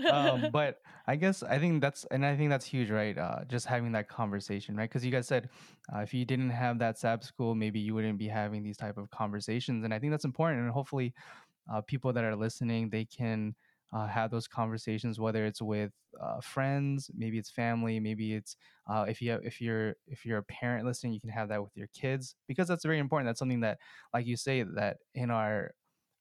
[0.05, 0.11] know.
[0.11, 3.17] um, but I guess I think that's and I think that's huge, right?
[3.17, 4.89] Uh, just having that conversation, right?
[4.89, 5.51] Because you guys said
[5.95, 8.97] uh, if you didn't have that Sabbath school, maybe you wouldn't be having these type
[8.97, 10.63] of conversations, and I think that's important.
[10.63, 11.15] And hopefully,
[11.73, 13.55] uh, people that are listening, they can
[13.93, 19.07] uh, have those conversations, whether it's with uh, friends, maybe it's family, maybe it's uh,
[19.09, 21.77] if you have, if you're if you're a parent listening, you can have that with
[21.77, 23.29] your kids because that's very important.
[23.29, 23.79] That's something that,
[24.13, 25.73] like you say, that in our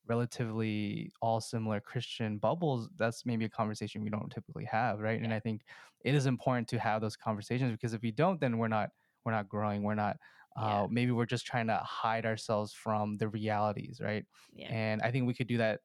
[0.06, 5.22] relatively all similar Christian bubbles, that's maybe a conversation we don't typically have, right?
[5.22, 5.64] And I think
[6.04, 8.92] it is important to have those conversations because if we don't, then we're not
[9.26, 9.84] we're not growing.
[9.84, 10.18] We're not.
[10.56, 10.88] Uh, Yeah.
[10.90, 14.26] Maybe we're just trying to hide ourselves from the realities, right?
[14.54, 14.70] yeah.
[14.72, 15.82] And I think we could do that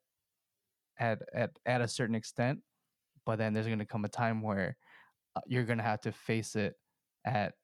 [0.98, 2.60] at at at a certain extent,
[3.24, 4.76] but then there's going to come a time where
[5.36, 6.74] uh, you're going to have to face it
[7.24, 7.54] at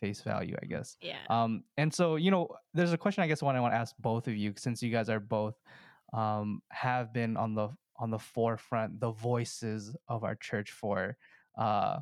[0.00, 0.96] face value, I guess.
[1.00, 1.18] Yeah.
[1.28, 3.94] Um, and so, you know, there's a question I guess one I want to ask
[3.98, 5.54] both of you, since you guys are both
[6.12, 11.16] um, have been on the on the forefront, the voices of our church for
[11.58, 11.98] uh,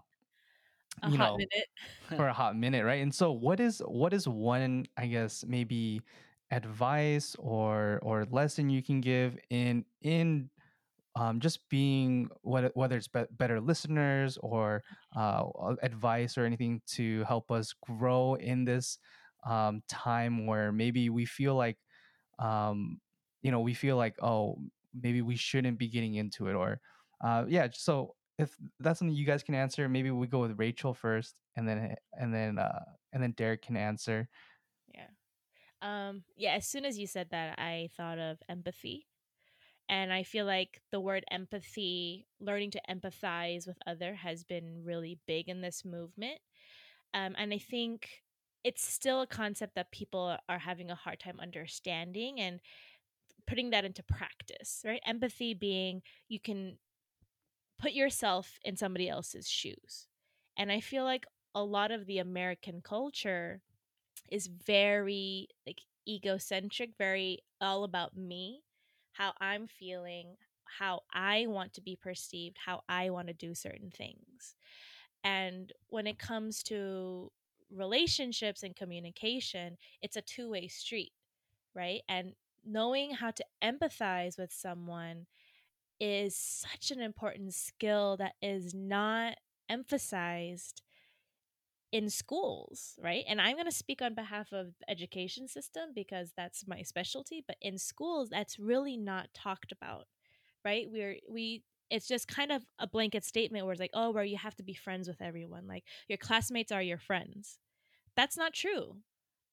[1.02, 1.68] a you hot know, minute.
[2.16, 3.02] for a hot minute, right?
[3.02, 6.02] And so, what is what is one, I guess, maybe
[6.50, 10.48] advice or or lesson you can give in in
[11.16, 14.82] um, just being whether it's be- better listeners or
[15.16, 15.44] uh,
[15.82, 18.98] advice or anything to help us grow in this
[19.44, 21.78] um, time where maybe we feel like
[22.38, 23.00] um,
[23.42, 24.56] you know we feel like oh
[25.02, 26.80] maybe we shouldn't be getting into it or
[27.24, 30.92] uh, yeah so if that's something you guys can answer maybe we go with rachel
[30.92, 34.28] first and then and then uh, and then Derek can answer.
[34.94, 35.08] Yeah.
[35.82, 39.06] Um, yeah, as soon as you said that, I thought of empathy.
[39.88, 45.18] And I feel like the word empathy, learning to empathize with other has been really
[45.26, 46.40] big in this movement.
[47.14, 48.22] Um, and I think
[48.64, 52.60] it's still a concept that people are having a hard time understanding and
[53.46, 55.00] putting that into practice, right?
[55.06, 56.78] Empathy being you can
[57.78, 60.08] put yourself in somebody else's shoes.
[60.58, 63.62] And I feel like a lot of the American culture
[64.30, 68.62] is very like egocentric, very all about me,
[69.16, 70.36] how I'm feeling,
[70.78, 74.54] how I want to be perceived, how I want to do certain things.
[75.24, 77.30] And when it comes to
[77.70, 81.12] relationships and communication, it's a two way street,
[81.74, 82.02] right?
[82.08, 85.26] And knowing how to empathize with someone
[85.98, 89.36] is such an important skill that is not
[89.68, 90.82] emphasized
[91.92, 93.24] in schools, right?
[93.28, 97.44] And I'm going to speak on behalf of the education system because that's my specialty,
[97.46, 100.06] but in schools that's really not talked about,
[100.64, 100.86] right?
[100.90, 104.36] We're we it's just kind of a blanket statement where it's like, "Oh, where you
[104.38, 105.66] have to be friends with everyone.
[105.68, 107.58] Like your classmates are your friends."
[108.16, 108.96] That's not true.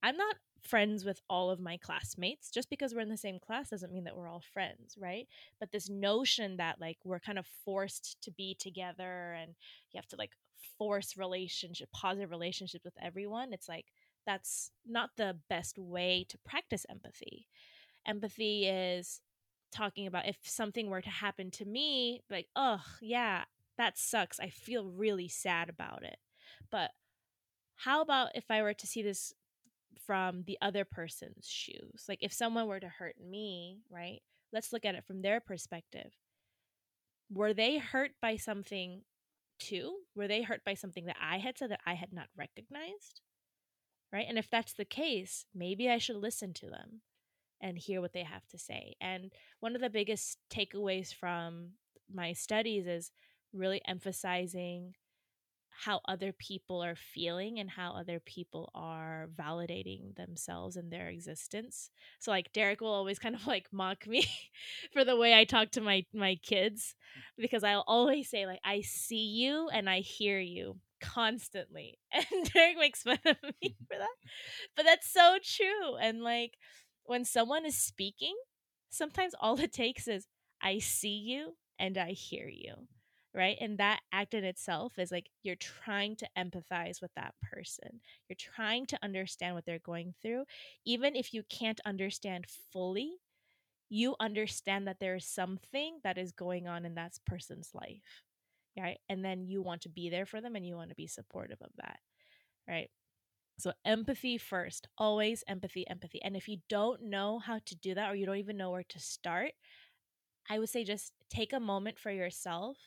[0.04, 2.50] I'm not friends with all of my classmates.
[2.52, 5.28] Just because we're in the same class doesn't mean that we're all friends, right?
[5.60, 9.56] But this notion that like we're kind of forced to be together and
[9.92, 10.32] you have to like
[10.78, 13.86] force relationship, positive relationships with everyone, it's like
[14.26, 17.48] that's not the best way to practice empathy.
[18.08, 19.22] Empathy is
[19.72, 23.44] talking about if something were to happen to me, like, oh, yeah,
[23.78, 24.40] that sucks.
[24.40, 26.18] I feel really sad about it.
[26.72, 26.92] But
[27.76, 29.34] how about if I were to see this
[30.06, 32.06] from the other person's shoes?
[32.08, 34.22] Like, if someone were to hurt me, right?
[34.52, 36.12] Let's look at it from their perspective.
[37.32, 39.02] Were they hurt by something
[39.64, 40.00] too?
[40.16, 43.22] Were they hurt by something that I had said that I had not recognized?
[44.12, 44.26] Right?
[44.28, 47.02] And if that's the case, maybe I should listen to them
[47.62, 48.96] and hear what they have to say.
[49.02, 51.72] And one of the biggest takeaways from
[52.14, 53.12] my studies is
[53.54, 54.94] really emphasizing
[55.86, 61.90] how other people are feeling and how other people are validating themselves and their existence.
[62.20, 64.28] So like Derek will always kind of like mock me
[64.94, 66.96] for the way I talk to my my kids
[67.38, 72.00] because I'll always say like I see you and I hear you constantly.
[72.14, 74.16] And Derek makes fun of me for that.
[74.76, 75.96] But that's so true.
[76.00, 76.54] And like
[77.06, 78.36] when someone is speaking,
[78.90, 80.28] sometimes all it takes is
[80.62, 82.88] I see you and I hear you
[83.36, 83.58] right?
[83.60, 88.02] And that act in itself is like you're trying to empathize with that person.
[88.30, 90.46] You're trying to understand what they're going through.
[90.86, 93.14] Even if you can't understand fully,
[93.90, 98.24] you understand that there is something that is going on in that person's life,
[98.78, 98.98] right?
[99.10, 101.60] And then you want to be there for them and you want to be supportive
[101.62, 102.00] of that,
[102.68, 102.90] right?
[103.60, 106.22] So, empathy first, always empathy, empathy.
[106.24, 108.84] And if you don't know how to do that or you don't even know where
[108.90, 109.52] to start,
[110.50, 112.78] I would say just take a moment for yourself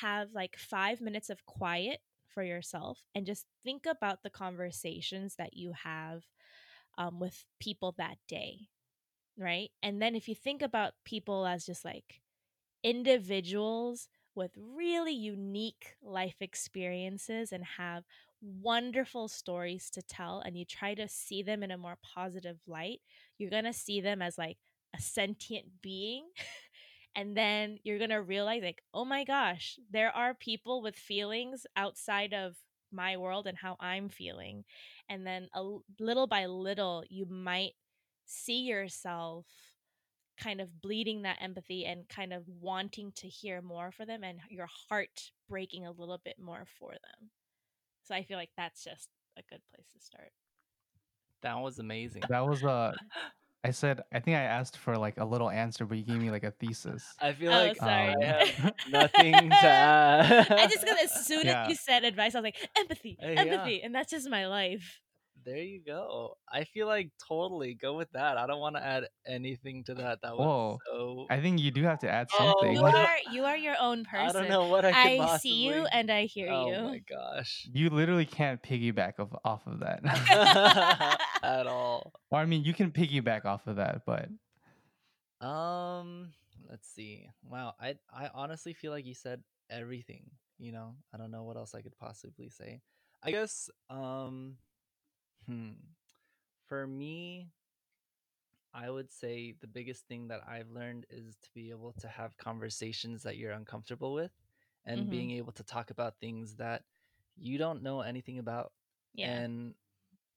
[0.00, 5.56] have like five minutes of quiet for yourself and just think about the conversations that
[5.56, 6.24] you have
[6.98, 8.68] um, with people that day,
[9.38, 9.70] right?
[9.82, 12.20] And then if you think about people as just like
[12.82, 18.04] individuals with really unique life experiences and have
[18.40, 23.00] wonderful stories to tell, and you try to see them in a more positive light,
[23.38, 24.58] you're gonna see them as like
[24.96, 26.26] a sentient being
[27.18, 31.66] and then you're going to realize like oh my gosh there are people with feelings
[31.76, 32.54] outside of
[32.92, 34.64] my world and how i'm feeling.
[35.10, 35.62] And then a
[35.98, 37.72] little by little you might
[38.24, 39.46] see yourself
[40.40, 44.38] kind of bleeding that empathy and kind of wanting to hear more for them and
[44.48, 47.30] your heart breaking a little bit more for them.
[48.04, 50.30] So i feel like that's just a good place to start.
[51.42, 52.22] That was amazing.
[52.28, 52.92] That was uh
[53.68, 56.30] I said I think I asked for like a little answer, but you gave me
[56.30, 57.04] like a thesis.
[57.20, 58.14] I feel Oh, like sorry.
[58.24, 60.50] I have nothing to add.
[60.52, 61.62] i just got as soon Yeah.
[61.64, 63.40] as you said advice i was like empathy Uh, yeah.
[63.42, 65.00] empathy and that's just my life
[65.48, 66.36] there you go.
[66.52, 68.36] I feel like totally go with that.
[68.36, 70.18] I don't want to add anything to that.
[70.22, 70.78] That was Whoa.
[70.86, 71.26] so.
[71.30, 72.54] I think you do have to add something.
[72.54, 72.76] Oh, something.
[72.76, 75.66] you are you are your own person I don't know what I could I see
[75.66, 76.74] you and I hear oh you.
[76.74, 77.66] Oh my gosh.
[77.72, 80.00] You literally can't piggyback of, off of that.
[81.42, 82.12] At all.
[82.30, 84.28] or I mean, you can piggyback off of that, but
[85.44, 86.28] Um,
[86.68, 87.26] let's see.
[87.42, 90.30] Wow, I I honestly feel like you said everything.
[90.58, 92.82] You know, I don't know what else I could possibly say.
[93.22, 94.56] I guess um,
[95.48, 95.72] hmm,
[96.66, 97.52] for me,
[98.74, 102.36] I would say the biggest thing that I've learned is to be able to have
[102.36, 104.32] conversations that you're uncomfortable with,
[104.84, 105.10] and Mhm.
[105.10, 106.84] being able to talk about things that
[107.36, 108.72] you don't know anything about
[109.14, 109.42] Yeah.
[109.42, 109.74] and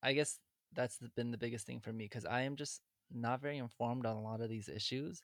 [0.04, 0.40] I guess
[0.74, 2.82] that's been the biggest thing for me because I am just
[3.12, 5.24] not very informed on a lot of these issues.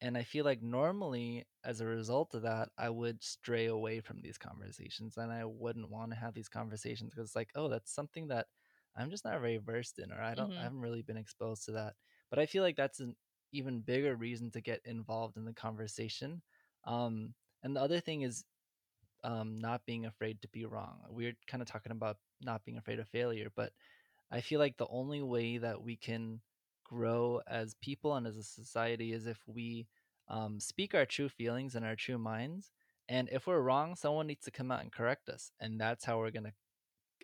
[0.00, 4.20] And I feel like normally, as a result of that, I would stray away from
[4.22, 7.92] these conversations and I wouldn't want to have these conversations because it's like, oh, that's
[7.92, 8.48] something that
[8.96, 10.64] I'm just not very versed in, or I don't, I Mhm.
[10.64, 11.94] haven't really been exposed to that.
[12.30, 13.16] But I feel like that's an
[13.52, 16.42] even bigger reason to get involved in the conversation.
[16.84, 18.44] Um, and the other thing is
[19.24, 21.00] um, not being afraid to be wrong.
[21.08, 23.72] We're kind of talking about not being afraid of failure, but
[24.30, 26.40] I feel like the only way that we can
[26.84, 29.86] grow as people and as a society is if we
[30.28, 32.70] um, speak our true feelings and our true minds.
[33.08, 35.52] And if we're wrong, someone needs to come out and correct us.
[35.60, 36.52] And that's how we're going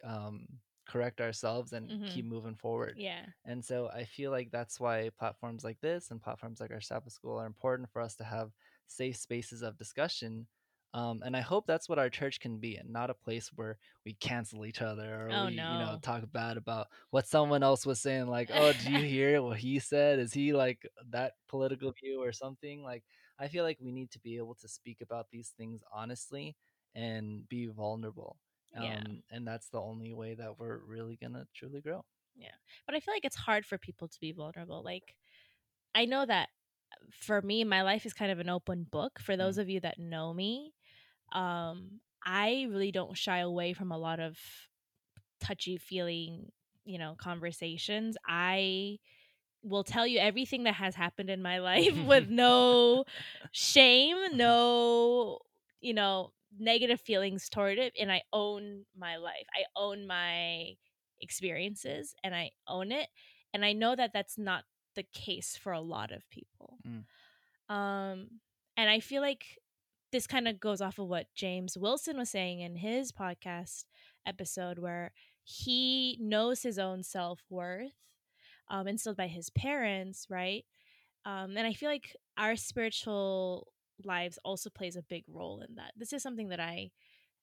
[0.02, 0.46] to um,
[0.87, 2.07] correct ourselves and Mhm.
[2.07, 2.99] keep moving forward.
[2.99, 3.32] Yeah.
[3.45, 7.12] And so I feel like that's why platforms like this and platforms like our Sabbath
[7.12, 8.53] School are important for us to have
[8.87, 10.49] safe spaces of discussion.
[10.95, 13.78] Um, and I hope that's what our church can be, and not a place where
[14.05, 17.84] we cancel each other or Oh, we, you know, talk bad about what someone else
[17.84, 18.28] was saying.
[18.28, 20.18] Like, oh, do you hear what he said?
[20.18, 22.82] Is he like that political view or something?
[22.82, 23.05] Like,
[23.39, 26.57] I feel like we need to be able to speak about these things honestly
[26.95, 28.39] and be vulnerable.
[28.80, 28.98] Yeah.
[28.98, 32.04] Um, and that's the only way that we're really gonna truly grow.
[32.36, 32.48] Yeah.
[32.86, 34.82] But I feel like it's hard for people to be vulnerable.
[34.82, 35.16] Like,
[35.94, 36.50] I know that
[37.10, 39.18] for me, my life is kind of an open book.
[39.20, 40.72] For those of you that know me,
[41.32, 44.38] um, I really don't shy away from a lot of
[45.40, 46.50] touchy feeling,
[46.84, 48.16] you know, conversations.
[48.26, 48.98] I
[49.62, 53.04] will tell you everything that has happened in my life with no
[53.52, 55.38] shame, no,
[55.80, 57.92] you know, negative feelings toward it.
[57.98, 59.46] And I own my life.
[59.54, 60.74] I own my
[61.20, 63.09] experiences and I own it.
[63.54, 66.78] And I know that that's not the case for a lot of people.
[66.86, 67.74] Mm.
[67.74, 68.28] Um,
[68.76, 69.44] and I feel like
[70.12, 73.84] this kind of goes off of what James Wilson was saying in his podcast
[74.26, 75.12] episode, where
[75.44, 77.92] he knows his own self worth,
[78.68, 80.64] um, instilled by his parents, right?
[81.24, 83.68] Um, and I feel like our spiritual
[84.05, 85.92] lives also plays a big role in that.
[85.97, 86.90] This is something that I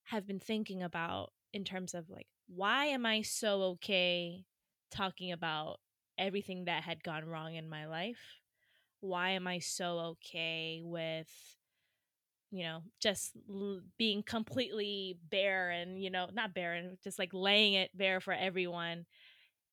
[0.06, 4.46] have been thinking about in terms of like, why am I so okay
[4.92, 5.80] talking about
[6.18, 8.42] everything that had gone wrong in my life?
[9.02, 11.30] Why am I so okay with,
[12.52, 17.74] you know, just l- being completely bare and, you know, not barren, just like laying
[17.74, 19.06] it bare for everyone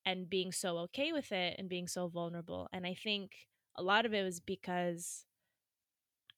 [0.07, 2.69] and being so okay with it and being so vulnerable.
[2.73, 3.33] And I think
[3.77, 5.27] a lot of it was because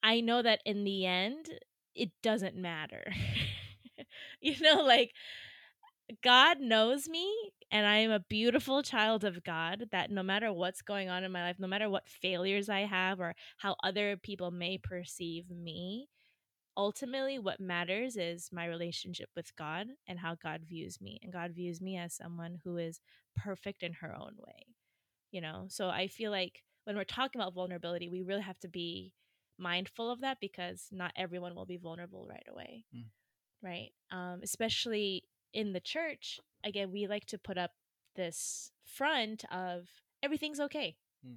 [0.02, 1.48] I know that in the end,
[1.94, 3.12] it doesn't matter.
[4.40, 5.12] you know, like
[6.22, 7.32] God knows me
[7.70, 11.32] and I am a beautiful child of God that no matter what's going on in
[11.32, 16.08] my life, no matter what failures I have or how other people may perceive me,
[16.76, 21.18] ultimately what matters is my relationship with God and how God views me.
[21.22, 23.00] And God views me as someone who is
[23.36, 24.66] perfect in her own way.
[25.30, 28.68] You know, so I feel like when we're talking about vulnerability, we really have to
[28.68, 29.12] be
[29.62, 32.84] mindful of that because not everyone will be vulnerable right away.
[32.94, 33.04] Mm.
[33.62, 33.90] Right?
[34.10, 37.70] Um, especially in the church, again, we like to put up
[38.16, 39.88] this front of
[40.22, 40.96] everything's okay.
[41.26, 41.36] Mm.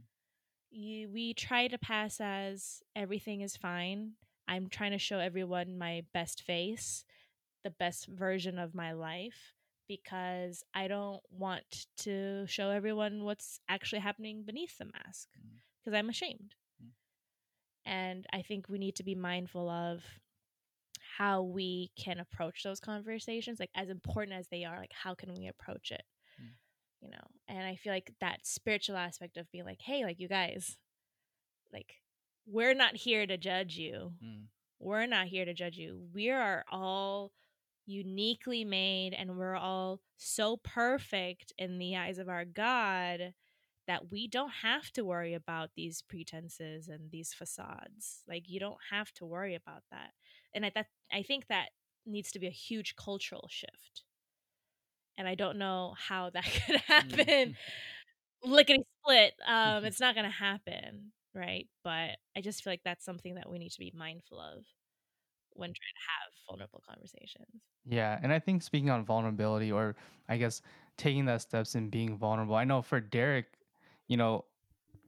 [0.71, 4.13] You, we try to pass as everything is fine.
[4.47, 7.05] I'm trying to show everyone my best face,
[7.63, 9.53] the best version of my life,
[9.87, 15.59] because I don't want to show everyone what's actually happening beneath the mask, Mm.
[15.79, 16.55] because I'm ashamed.
[17.85, 20.03] And I think we need to be mindful of
[21.17, 25.33] how we can approach those conversations, like as important as they are, like how can
[25.35, 26.03] we approach it?
[26.41, 26.49] Mm.
[27.01, 30.27] You know, and I feel like that spiritual aspect of being like, hey, like you
[30.27, 30.77] guys,
[31.71, 31.93] like
[32.45, 34.13] we're not here to judge you.
[34.23, 34.45] Mm.
[34.79, 36.07] We're not here to judge you.
[36.13, 37.31] We are all
[37.85, 43.33] uniquely made and we're all so perfect in the eyes of our God
[43.87, 48.23] that we don't have to worry about these pretenses and these facades.
[48.27, 50.11] Like you don't have to worry about that.
[50.53, 51.69] And I that I think that
[52.05, 54.03] needs to be a huge cultural shift.
[55.17, 57.55] And I don't know how that could happen.
[58.43, 59.33] Lickety split.
[59.47, 61.67] Um, it's not gonna happen, right?
[61.83, 64.65] But I just feel like that's something that we need to be mindful of
[65.53, 67.61] when trying to have vulnerable conversations.
[67.85, 69.95] Yeah, and I think speaking on vulnerability, or
[70.27, 70.61] I guess
[70.97, 72.55] taking that steps and being vulnerable.
[72.55, 73.47] I know for Derek,
[74.07, 74.45] you know,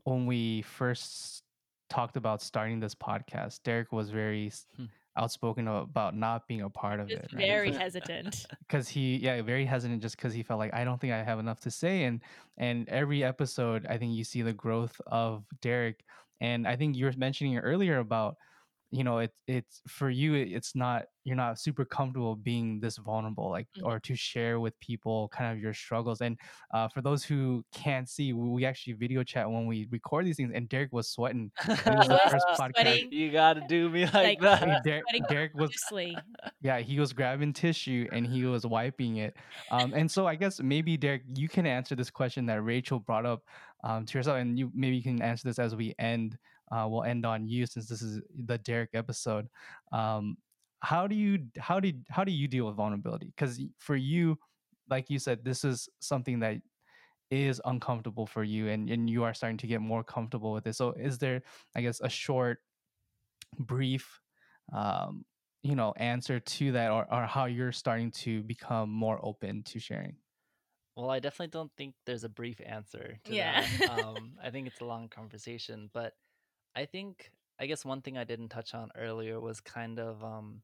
[0.04, 1.43] when we first
[1.89, 4.86] talked about starting this podcast, Derek was very Hmm.
[5.18, 7.80] outspoken about not being a part of Just it, very right?
[7.80, 8.45] hesitant.
[8.68, 11.39] Because he, yeah, very hesitant, just because he felt like I don't think I have
[11.39, 12.22] enough to say, and
[12.58, 16.04] and every episode, I think you see the growth of Derek,
[16.41, 18.36] and I think you were mentioning earlier about
[18.92, 23.50] you know it, it's for you it's not you're not super comfortable being this vulnerable
[23.50, 23.86] like Mhm.
[23.86, 26.40] or to share with people kind of your struggles and
[26.74, 30.38] uh, for those who can't see we we actually video chat when we record these
[30.38, 31.52] things and derek was sweating.
[31.68, 33.12] This is He the was first podcast sweating.
[33.12, 34.84] You gotta do me like, like I mean, that.
[34.86, 35.72] derek, derek was
[36.62, 39.36] yeah he was grabbing tissue and he was wiping it.
[39.72, 43.26] Um, and so i guess maybe derek you can answer this question that rachel brought
[43.26, 43.44] up
[43.84, 46.38] um, to yourself and you maybe you can answer this as we end
[46.72, 49.47] uh, we'll end on you since this is the derek episode
[49.91, 50.38] um,
[50.82, 54.38] how do you how do how do you deal with vulnerability because for you
[54.89, 56.57] like you said this is something that
[57.30, 60.76] is uncomfortable for you and, and you are starting to get more comfortable with it
[60.76, 61.41] so is there
[61.76, 62.59] i guess a short
[63.59, 64.22] brief
[64.74, 65.26] um,
[65.63, 69.80] you know answer to that or, or how you're starting to become more open to
[69.80, 70.15] sharing
[70.95, 73.61] Well, I definitely don't think there's a brief answer to Yeah.
[73.61, 73.89] that.
[73.89, 76.13] Um, I think it's a long conversation, but
[76.76, 80.61] I think I guess one thing I didn't touch on earlier was kind of um,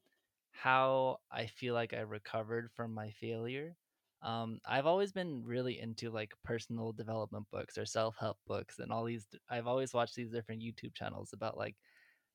[0.52, 3.76] how I feel like I recovered from my failure.
[4.22, 9.04] Um, I've always been really into like personal development books or self-help books and all
[9.06, 9.28] these.
[9.50, 11.76] I've always watched these different YouTube channels about like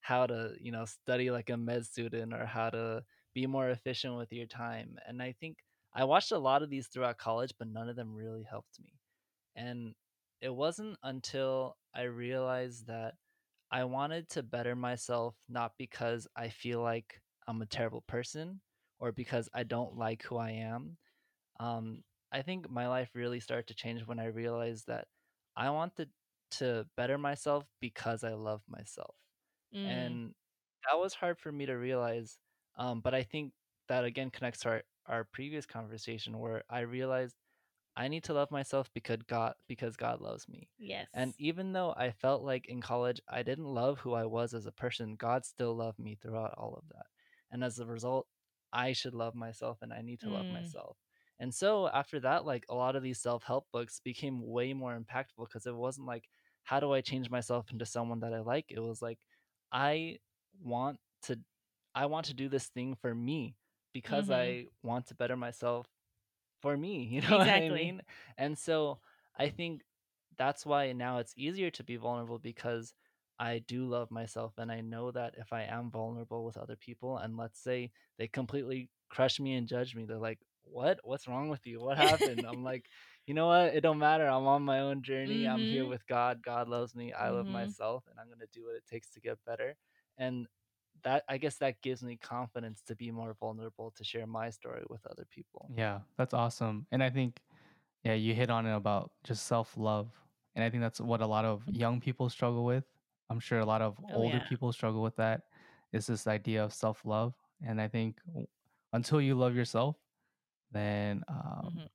[0.00, 3.04] how to you know study like a med student or how to
[3.34, 5.58] be more efficient with your time and i think
[5.92, 8.94] i watched a lot of these throughout college but none of them really helped me
[9.56, 9.94] and
[10.40, 13.14] it wasn't until i realized that
[13.70, 18.60] i wanted to better myself not because i feel like i'm a terrible person
[18.98, 20.98] or because i don't like who i am.
[21.60, 25.08] Um, I think my life really started to change when I realized that
[25.56, 26.10] I wanted
[26.52, 29.16] to better myself because I love myself.
[29.72, 30.34] Mm, and
[30.88, 32.38] that was hard for me to realize
[32.76, 33.52] um, but i think
[33.88, 37.36] that again connects to our, our previous conversation where i realized
[37.98, 41.08] i need to love myself because god because god loves me yes.
[41.14, 44.66] and even though i felt like in college i didn't love who i was as
[44.66, 47.06] a person god still loved me throughout all of that
[47.52, 48.28] and as a result
[48.72, 50.52] i should love myself and i need to love Mm.
[50.52, 50.96] myself
[51.40, 55.46] and so after that like a lot of these self-help books became way more impactful
[55.46, 56.24] because it wasn't like
[56.64, 59.18] how do i change myself into someone that i like it was like
[59.72, 60.18] I
[60.62, 61.38] want to
[61.94, 63.56] I want to do this thing for me
[63.92, 64.32] because Mhm.
[64.32, 65.86] I want to better myself
[66.60, 67.70] for me, you know what I Exactly.
[67.70, 68.02] mean?
[68.38, 68.98] And so
[69.38, 69.82] I think
[70.36, 72.94] that's why now it's easier to be vulnerable because
[73.38, 77.18] I do love myself and I know that if I am vulnerable with other people
[77.18, 80.98] and let's say they completely crush me and judge me, they're like, "What?
[81.04, 81.80] What's wrong with you?
[81.80, 82.86] What happened?" I'm like,
[83.26, 83.74] "You know what?
[83.74, 84.26] It don't matter.
[84.26, 85.44] I'm on my own journey.
[85.46, 85.86] I'm here Mhm.
[85.86, 86.42] with God.
[86.42, 87.12] God loves me.
[87.12, 87.48] I love Mhm.
[87.48, 89.74] myself and I'm going to do what it takes to get better."
[90.18, 90.46] And
[91.04, 94.82] that I guess that gives me confidence to be more vulnerable to share my story
[94.88, 95.70] with other people.
[95.76, 97.42] yeah that's awesome and i think
[98.04, 100.08] yeah you hit on it about just self-love
[100.54, 102.84] and i think that's what a lot of young people struggle with
[103.30, 104.48] i'm sure a lot of Oh older yeah.
[104.48, 105.42] people struggle with that
[105.92, 107.34] is this idea of self-love
[107.66, 108.20] and i think
[108.92, 109.96] until you love yourself
[110.72, 111.88] then um, Mhm.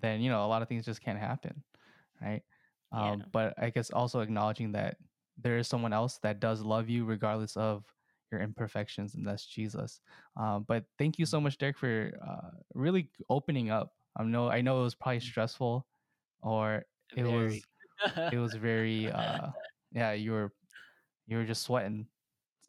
[0.00, 1.62] then you know a lot of things just can't happen
[2.22, 2.42] right
[2.92, 3.12] Yeah.
[3.12, 4.96] um, but i guess also acknowledging that
[5.36, 7.84] there is someone else that does love you regardless of
[8.30, 10.00] your imperfections and that's jesus
[10.36, 13.92] um, but thank you so much derek for uh, really opening up.
[14.16, 15.86] I know i know it was probably stressful
[16.42, 16.84] or
[17.16, 17.62] it Very.
[18.06, 19.48] was it was very uh
[19.92, 20.52] yeah you were
[21.26, 22.06] you were just sweating.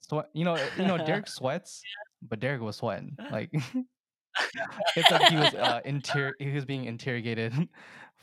[0.02, 1.82] Sweat you know you know derek sweats
[2.22, 3.50] but derek was sweating like
[4.96, 7.54] it's like he was uh inter he was being interrogated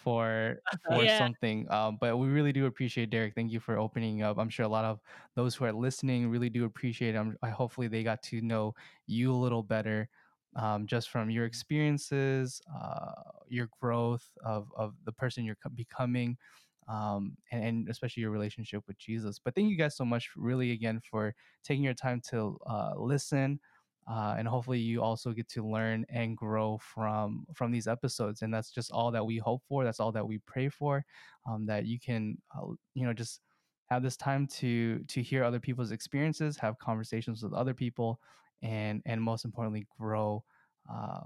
[0.06, 1.08] for for Yeah.
[1.08, 4.64] something um but we really do appreciate derek thank you for opening up i'm sure
[4.66, 5.00] a lot of
[5.34, 8.74] those who are listening really do appreciate it I'm, I, hopefully they got to know
[9.06, 10.08] you a little better
[10.56, 13.12] um, just from your experiences uh,
[13.48, 16.38] your growth of, of the person you're becoming
[16.88, 20.70] um, and, and especially your relationship with jesus but thank you guys so much really
[20.72, 21.34] again for
[21.64, 23.60] taking your time to uh, listen
[24.08, 28.52] uh, and hopefully you also get to learn and grow from from these episodes and
[28.52, 31.04] that's just all that we hope for that's all that we pray for
[31.48, 33.40] um, that you can uh, you know just
[33.90, 38.20] have this time to to hear other people's experiences have conversations with other people
[38.62, 40.42] and and most importantly grow
[40.90, 41.20] uh,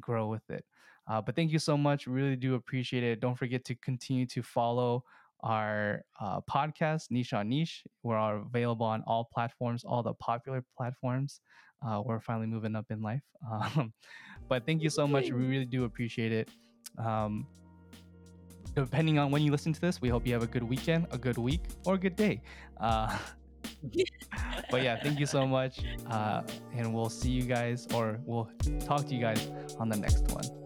[0.00, 0.64] grow with it.
[1.08, 3.20] Uh, but thank you so much really do appreciate it.
[3.20, 5.04] Don't forget to continue to follow
[5.40, 7.82] our uh, podcast niche on niche.
[8.02, 11.40] We're available on all platforms all the popular platforms
[11.86, 13.22] uh, we're finally moving up in life.
[13.50, 13.92] Um,
[14.48, 15.24] but thank you so much.
[15.24, 16.48] We really do appreciate it.
[16.98, 17.46] Um,
[18.74, 21.18] depending on when you listen to this, we hope you have a good weekend, a
[21.18, 22.40] good week, or a good day.
[22.80, 23.16] Uh,
[24.70, 25.80] but yeah, thank you so much.
[26.08, 26.42] Uh,
[26.74, 30.61] and we'll see you guys, or we'll talk to you guys on the next one.